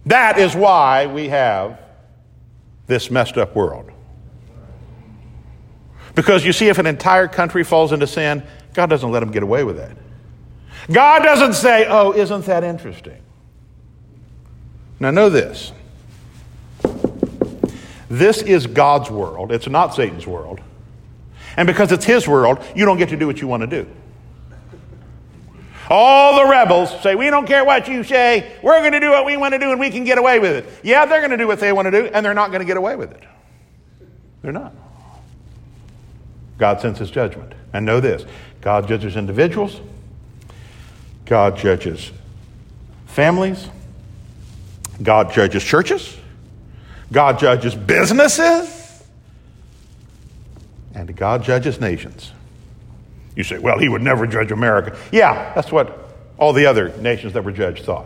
That 0.08 0.40
is 0.40 0.56
why 0.56 1.06
we 1.06 1.30
have 1.30 1.80
this 2.88 3.12
messed 3.12 3.38
up 3.38 3.56
world. 3.56 3.93
Because 6.16 6.46
you 6.46 6.54
see, 6.54 6.68
if 6.68 6.78
an 6.78 6.86
entire 6.86 7.28
country 7.28 7.64
falls 7.64 7.92
into 7.92 8.08
sin, 8.08 8.44
God 8.74 8.88
doesn't 8.88 9.12
let 9.12 9.22
them 9.22 9.32
get 9.32 9.44
away 9.44 9.64
with 9.64 9.78
that. 9.78 9.98
God 10.92 11.24
doesn't 11.24 11.54
say, 11.54 11.86
oh, 11.88 12.12
isn't 12.12 12.46
that 12.46 12.64
interesting? 12.64 13.22
Now, 15.00 15.12
know 15.12 15.30
this. 15.30 15.72
This 18.10 18.42
is 18.44 18.68
God's 18.68 19.10
world, 19.10 19.52
it's 19.52 19.68
not 19.68 19.96
Satan's 19.96 20.28
world. 20.28 20.62
And 21.58 21.68
because 21.68 21.92
it's 21.92 22.06
his 22.06 22.28
world, 22.28 22.64
you 22.76 22.86
don't 22.86 22.98
get 22.98 23.10
to 23.10 23.18
do 23.18 23.28
what 23.28 23.42
you 23.42 23.48
want 23.48 23.62
to 23.62 23.68
do. 23.68 23.88
All 25.90 26.44
the 26.44 26.50
rebels 26.50 27.02
say, 27.02 27.16
We 27.16 27.30
don't 27.30 27.46
care 27.46 27.64
what 27.66 27.88
you 27.88 28.04
say. 28.04 28.56
We're 28.64 28.80
going 28.80 28.94
to 28.94 29.00
do 29.00 29.12
what 29.12 29.26
we 29.26 29.38
want 29.38 29.54
to 29.54 29.60
do 29.60 29.72
and 29.72 29.80
we 29.80 29.90
can 29.90 30.04
get 30.04 30.18
away 30.18 30.40
with 30.40 30.52
it. 30.52 30.66
Yeah, 30.84 31.06
they're 31.06 31.20
going 31.20 31.32
to 31.32 31.38
do 31.38 31.48
what 31.48 31.60
they 31.60 31.72
want 31.72 31.88
to 31.88 31.92
do 31.92 32.06
and 32.08 32.26
they're 32.26 32.34
not 32.34 32.50
going 32.50 32.62
to 32.62 32.66
get 32.66 32.78
away 32.78 32.96
with 32.96 33.12
it. 33.12 33.24
They're 34.42 34.52
not. 34.52 34.74
God 36.58 36.82
sends 36.82 37.00
his 37.00 37.12
judgment. 37.12 37.54
And 37.74 37.86
know 37.86 38.00
this 38.00 38.26
God 38.62 38.88
judges 38.88 39.16
individuals, 39.16 39.82
God 41.26 41.58
judges 41.58 42.12
families, 43.08 43.68
God 45.02 45.32
judges 45.32 45.64
churches, 45.64 46.18
God 47.12 47.40
judges 47.40 47.76
businesses, 47.76 49.04
and 50.94 51.16
God 51.16 51.44
judges 51.44 51.80
nations. 51.80 52.32
You 53.36 53.44
say, 53.44 53.58
well, 53.58 53.80
he 53.80 53.90
would 53.90 54.04
never 54.04 54.28
judge 54.28 54.52
America. 54.52 54.96
Yeah, 55.12 55.54
that's 55.56 55.72
what 55.72 55.98
all 56.38 56.54
the 56.54 56.68
other 56.68 56.96
nations 56.98 57.34
that 57.34 57.44
were 57.44 57.52
judged 57.52 57.84
thought. 57.84 58.06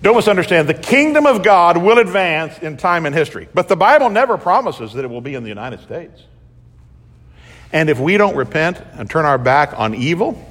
Don't 0.00 0.14
misunderstand, 0.14 0.68
the 0.68 0.74
kingdom 0.74 1.26
of 1.26 1.42
God 1.42 1.76
will 1.76 1.98
advance 1.98 2.58
in 2.58 2.76
time 2.76 3.04
and 3.04 3.14
history, 3.14 3.48
but 3.52 3.68
the 3.68 3.76
Bible 3.76 4.10
never 4.10 4.38
promises 4.38 4.92
that 4.92 5.04
it 5.04 5.08
will 5.08 5.20
be 5.20 5.34
in 5.34 5.42
the 5.42 5.48
United 5.48 5.80
States. 5.80 6.22
And 7.72 7.90
if 7.90 7.98
we 7.98 8.16
don't 8.16 8.36
repent 8.36 8.80
and 8.94 9.10
turn 9.10 9.24
our 9.24 9.38
back 9.38 9.78
on 9.78 9.94
evil, 9.94 10.42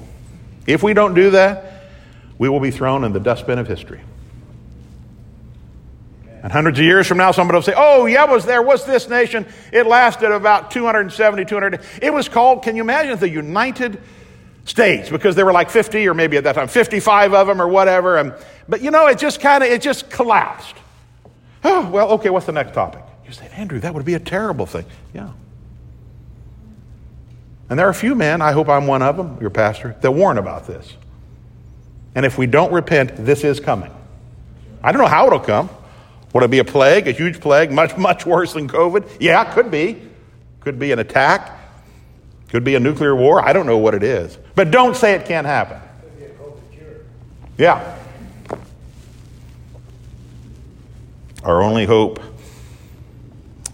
if 0.66 0.82
we 0.82 0.92
don't 0.92 1.14
do 1.14 1.30
that, 1.30 1.84
we 2.36 2.48
will 2.48 2.60
be 2.60 2.70
thrown 2.70 3.04
in 3.04 3.12
the 3.12 3.20
dustbin 3.20 3.58
of 3.58 3.66
history. 3.66 4.00
And 6.42 6.52
hundreds 6.52 6.78
of 6.78 6.84
years 6.84 7.06
from 7.06 7.18
now, 7.18 7.32
somebody 7.32 7.56
will 7.56 7.62
say, 7.62 7.74
Oh, 7.76 8.06
yeah, 8.06 8.24
was 8.26 8.44
there 8.44 8.62
was 8.62 8.84
this 8.84 9.08
nation. 9.08 9.44
It 9.72 9.86
lasted 9.86 10.30
about 10.30 10.70
270, 10.70 11.46
200. 11.46 11.80
It 12.00 12.12
was 12.14 12.28
called, 12.28 12.62
can 12.62 12.76
you 12.76 12.82
imagine, 12.82 13.18
the 13.18 13.28
United 13.28 14.00
States, 14.68 15.08
because 15.08 15.34
there 15.34 15.46
were 15.46 15.52
like 15.52 15.70
50 15.70 16.06
or 16.06 16.14
maybe 16.14 16.36
at 16.36 16.44
that 16.44 16.54
time, 16.54 16.68
55 16.68 17.32
of 17.32 17.46
them 17.46 17.60
or 17.60 17.66
whatever. 17.66 18.18
And, 18.18 18.34
but 18.68 18.82
you 18.82 18.90
know, 18.90 19.06
it 19.06 19.18
just 19.18 19.40
kind 19.40 19.64
of, 19.64 19.70
it 19.70 19.80
just 19.80 20.10
collapsed. 20.10 20.76
Oh, 21.64 21.88
well, 21.92 22.10
okay, 22.12 22.28
what's 22.28 22.46
the 22.46 22.52
next 22.52 22.74
topic? 22.74 23.02
You 23.26 23.32
say, 23.32 23.48
Andrew, 23.54 23.80
that 23.80 23.94
would 23.94 24.04
be 24.04 24.14
a 24.14 24.20
terrible 24.20 24.66
thing. 24.66 24.84
Yeah. 25.14 25.30
And 27.70 27.78
there 27.78 27.86
are 27.86 27.90
a 27.90 27.94
few 27.94 28.14
men, 28.14 28.40
I 28.42 28.52
hope 28.52 28.68
I'm 28.68 28.86
one 28.86 29.02
of 29.02 29.16
them, 29.16 29.38
your 29.40 29.50
pastor, 29.50 29.96
that 30.00 30.10
warn 30.10 30.38
about 30.38 30.66
this. 30.66 30.94
And 32.14 32.26
if 32.26 32.38
we 32.38 32.46
don't 32.46 32.72
repent, 32.72 33.16
this 33.16 33.44
is 33.44 33.60
coming. 33.60 33.90
I 34.82 34.92
don't 34.92 35.00
know 35.00 35.08
how 35.08 35.26
it'll 35.26 35.40
come. 35.40 35.70
Would 36.34 36.44
it 36.44 36.50
be 36.50 36.58
a 36.58 36.64
plague, 36.64 37.08
a 37.08 37.12
huge 37.12 37.40
plague, 37.40 37.72
much, 37.72 37.96
much 37.96 38.26
worse 38.26 38.52
than 38.52 38.68
COVID? 38.68 39.16
Yeah, 39.18 39.52
could 39.54 39.70
be. 39.70 40.02
Could 40.60 40.78
be 40.78 40.92
an 40.92 40.98
attack. 40.98 41.57
Could 42.48 42.64
be 42.64 42.74
a 42.74 42.80
nuclear 42.80 43.14
war. 43.14 43.46
I 43.46 43.52
don't 43.52 43.66
know 43.66 43.78
what 43.78 43.94
it 43.94 44.02
is. 44.02 44.38
But 44.54 44.70
don't 44.70 44.96
say 44.96 45.12
it 45.14 45.26
can't 45.26 45.46
happen. 45.46 45.80
Yeah. 47.56 47.98
Our 51.42 51.62
only 51.62 51.84
hope 51.84 52.20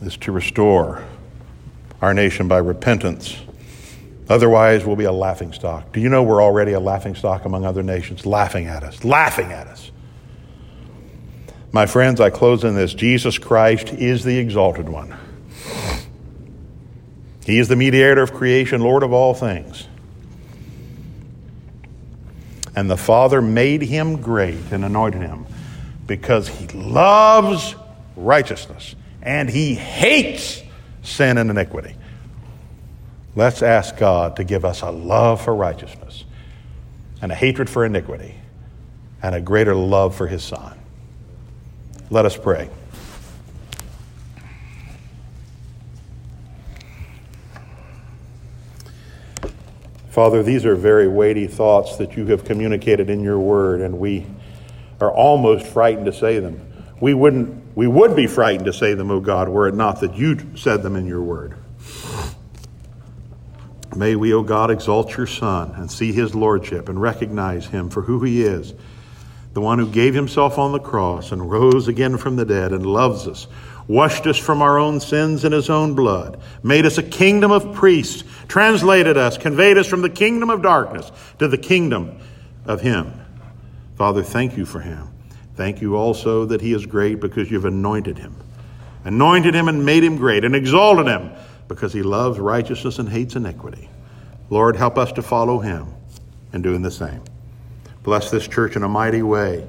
is 0.02 0.16
to 0.18 0.32
restore 0.32 1.04
our 2.02 2.12
nation 2.12 2.48
by 2.48 2.58
repentance 2.58 3.40
Otherwise, 4.28 4.86
we'll 4.86 4.96
be 4.96 5.04
a 5.04 5.12
laughing 5.12 5.52
stock. 5.52 5.92
Do 5.92 6.00
you 6.00 6.08
know 6.08 6.22
we're 6.22 6.42
already 6.42 6.72
a 6.72 6.80
laughing 6.80 7.14
stock 7.14 7.44
among 7.44 7.66
other 7.66 7.82
nations? 7.82 8.24
Laughing 8.24 8.66
at 8.66 8.82
us, 8.82 9.04
laughing 9.04 9.52
at 9.52 9.66
us. 9.66 9.90
My 11.72 11.86
friends, 11.86 12.20
I 12.20 12.30
close 12.30 12.64
in 12.64 12.74
this 12.74 12.94
Jesus 12.94 13.36
Christ 13.36 13.90
is 13.90 14.24
the 14.24 14.38
exalted 14.38 14.88
one. 14.88 15.14
He 17.44 17.58
is 17.58 17.68
the 17.68 17.76
mediator 17.76 18.22
of 18.22 18.32
creation, 18.32 18.80
Lord 18.80 19.02
of 19.02 19.12
all 19.12 19.34
things. 19.34 19.86
And 22.76 22.90
the 22.90 22.96
Father 22.96 23.40
made 23.40 23.82
him 23.82 24.20
great 24.20 24.72
and 24.72 24.84
anointed 24.84 25.20
him 25.20 25.46
because 26.06 26.48
he 26.48 26.66
loves 26.68 27.74
righteousness 28.16 28.94
and 29.22 29.48
he 29.48 29.74
hates 29.74 30.62
sin 31.02 31.38
and 31.38 31.50
iniquity. 31.50 31.94
Let's 33.36 33.62
ask 33.62 33.96
God 33.96 34.36
to 34.36 34.44
give 34.44 34.64
us 34.64 34.82
a 34.82 34.90
love 34.90 35.40
for 35.42 35.54
righteousness 35.54 36.24
and 37.20 37.32
a 37.32 37.34
hatred 37.34 37.68
for 37.68 37.84
iniquity 37.84 38.34
and 39.22 39.34
a 39.34 39.40
greater 39.40 39.74
love 39.74 40.14
for 40.14 40.26
His 40.26 40.44
Son. 40.44 40.78
Let 42.10 42.26
us 42.26 42.36
pray. 42.36 42.68
Father, 50.14 50.44
these 50.44 50.64
are 50.64 50.76
very 50.76 51.08
weighty 51.08 51.48
thoughts 51.48 51.96
that 51.96 52.16
you 52.16 52.24
have 52.26 52.44
communicated 52.44 53.10
in 53.10 53.24
your 53.24 53.40
word, 53.40 53.80
and 53.80 53.98
we 53.98 54.24
are 55.00 55.10
almost 55.10 55.66
frightened 55.66 56.06
to 56.06 56.12
say 56.12 56.38
them. 56.38 56.72
We 57.00 57.14
wouldn't 57.14 57.76
we 57.76 57.88
would 57.88 58.14
be 58.14 58.28
frightened 58.28 58.66
to 58.66 58.72
say 58.72 58.94
them, 58.94 59.10
O 59.10 59.18
God, 59.18 59.48
were 59.48 59.66
it 59.66 59.74
not 59.74 59.98
that 60.02 60.14
you 60.14 60.38
said 60.54 60.84
them 60.84 60.94
in 60.94 61.08
your 61.08 61.20
word. 61.20 61.56
May 63.96 64.14
we, 64.14 64.32
O 64.32 64.44
God, 64.44 64.70
exalt 64.70 65.16
your 65.16 65.26
Son 65.26 65.72
and 65.72 65.90
see 65.90 66.12
his 66.12 66.32
lordship 66.32 66.88
and 66.88 67.02
recognize 67.02 67.66
him 67.66 67.90
for 67.90 68.02
who 68.02 68.22
he 68.22 68.44
is, 68.44 68.72
the 69.52 69.60
one 69.60 69.80
who 69.80 69.90
gave 69.90 70.14
himself 70.14 70.58
on 70.58 70.70
the 70.70 70.78
cross 70.78 71.32
and 71.32 71.50
rose 71.50 71.88
again 71.88 72.18
from 72.18 72.36
the 72.36 72.44
dead 72.44 72.70
and 72.70 72.86
loves 72.86 73.26
us, 73.26 73.48
washed 73.88 74.28
us 74.28 74.38
from 74.38 74.62
our 74.62 74.78
own 74.78 75.00
sins 75.00 75.44
in 75.44 75.50
his 75.50 75.68
own 75.68 75.94
blood, 75.94 76.40
made 76.62 76.86
us 76.86 76.98
a 76.98 77.02
kingdom 77.02 77.50
of 77.50 77.74
priests, 77.74 78.22
translated 78.48 79.16
us, 79.16 79.38
conveyed 79.38 79.78
us 79.78 79.86
from 79.86 80.02
the 80.02 80.10
kingdom 80.10 80.50
of 80.50 80.62
darkness 80.62 81.10
to 81.38 81.48
the 81.48 81.58
kingdom 81.58 82.18
of 82.66 82.80
him. 82.80 83.12
Father, 83.96 84.22
thank 84.22 84.56
you 84.56 84.64
for 84.66 84.80
him. 84.80 85.08
Thank 85.56 85.80
you 85.80 85.96
also 85.96 86.44
that 86.46 86.60
he 86.60 86.72
is 86.72 86.84
great 86.86 87.20
because 87.20 87.50
you've 87.50 87.64
anointed 87.64 88.18
him. 88.18 88.34
Anointed 89.04 89.54
him 89.54 89.68
and 89.68 89.84
made 89.84 90.02
him 90.02 90.16
great 90.16 90.44
and 90.44 90.56
exalted 90.56 91.06
him 91.06 91.30
because 91.68 91.92
he 91.92 92.02
loves 92.02 92.38
righteousness 92.38 92.98
and 92.98 93.08
hates 93.08 93.36
iniquity. 93.36 93.88
Lord, 94.50 94.76
help 94.76 94.98
us 94.98 95.12
to 95.12 95.22
follow 95.22 95.58
him 95.60 95.94
in 96.52 96.62
doing 96.62 96.82
the 96.82 96.90
same. 96.90 97.22
Bless 98.02 98.30
this 98.30 98.46
church 98.46 98.76
in 98.76 98.82
a 98.82 98.88
mighty 98.88 99.22
way. 99.22 99.66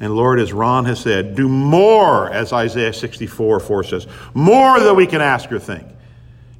And 0.00 0.14
Lord, 0.16 0.40
as 0.40 0.52
Ron 0.52 0.84
has 0.86 1.00
said, 1.00 1.36
do 1.36 1.48
more, 1.48 2.28
as 2.30 2.52
Isaiah 2.52 2.92
64 2.92 3.60
4 3.60 3.84
says, 3.84 4.06
more 4.34 4.80
than 4.80 4.96
we 4.96 5.06
can 5.06 5.20
ask 5.20 5.50
or 5.52 5.60
think. 5.60 5.86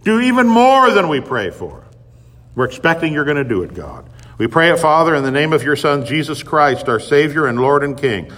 Do 0.03 0.21
even 0.21 0.49
more 0.49 0.91
than 0.91 1.09
we 1.09 1.21
pray 1.21 1.51
for. 1.51 1.85
We're 2.55 2.65
expecting 2.65 3.13
you're 3.13 3.25
going 3.25 3.37
to 3.37 3.45
do 3.45 3.63
it, 3.63 3.75
God. 3.75 4.09
We 4.39 4.47
pray 4.47 4.71
it, 4.71 4.79
Father, 4.79 5.15
in 5.15 5.23
the 5.23 5.31
name 5.31 5.53
of 5.53 5.63
your 5.63 5.77
Son, 5.77 6.05
Jesus 6.05 6.43
Christ, 6.43 6.89
our 6.89 6.99
Savior 6.99 7.47
and 7.47 7.61
Lord 7.61 7.85
and 7.85 7.97
King. 7.97 8.33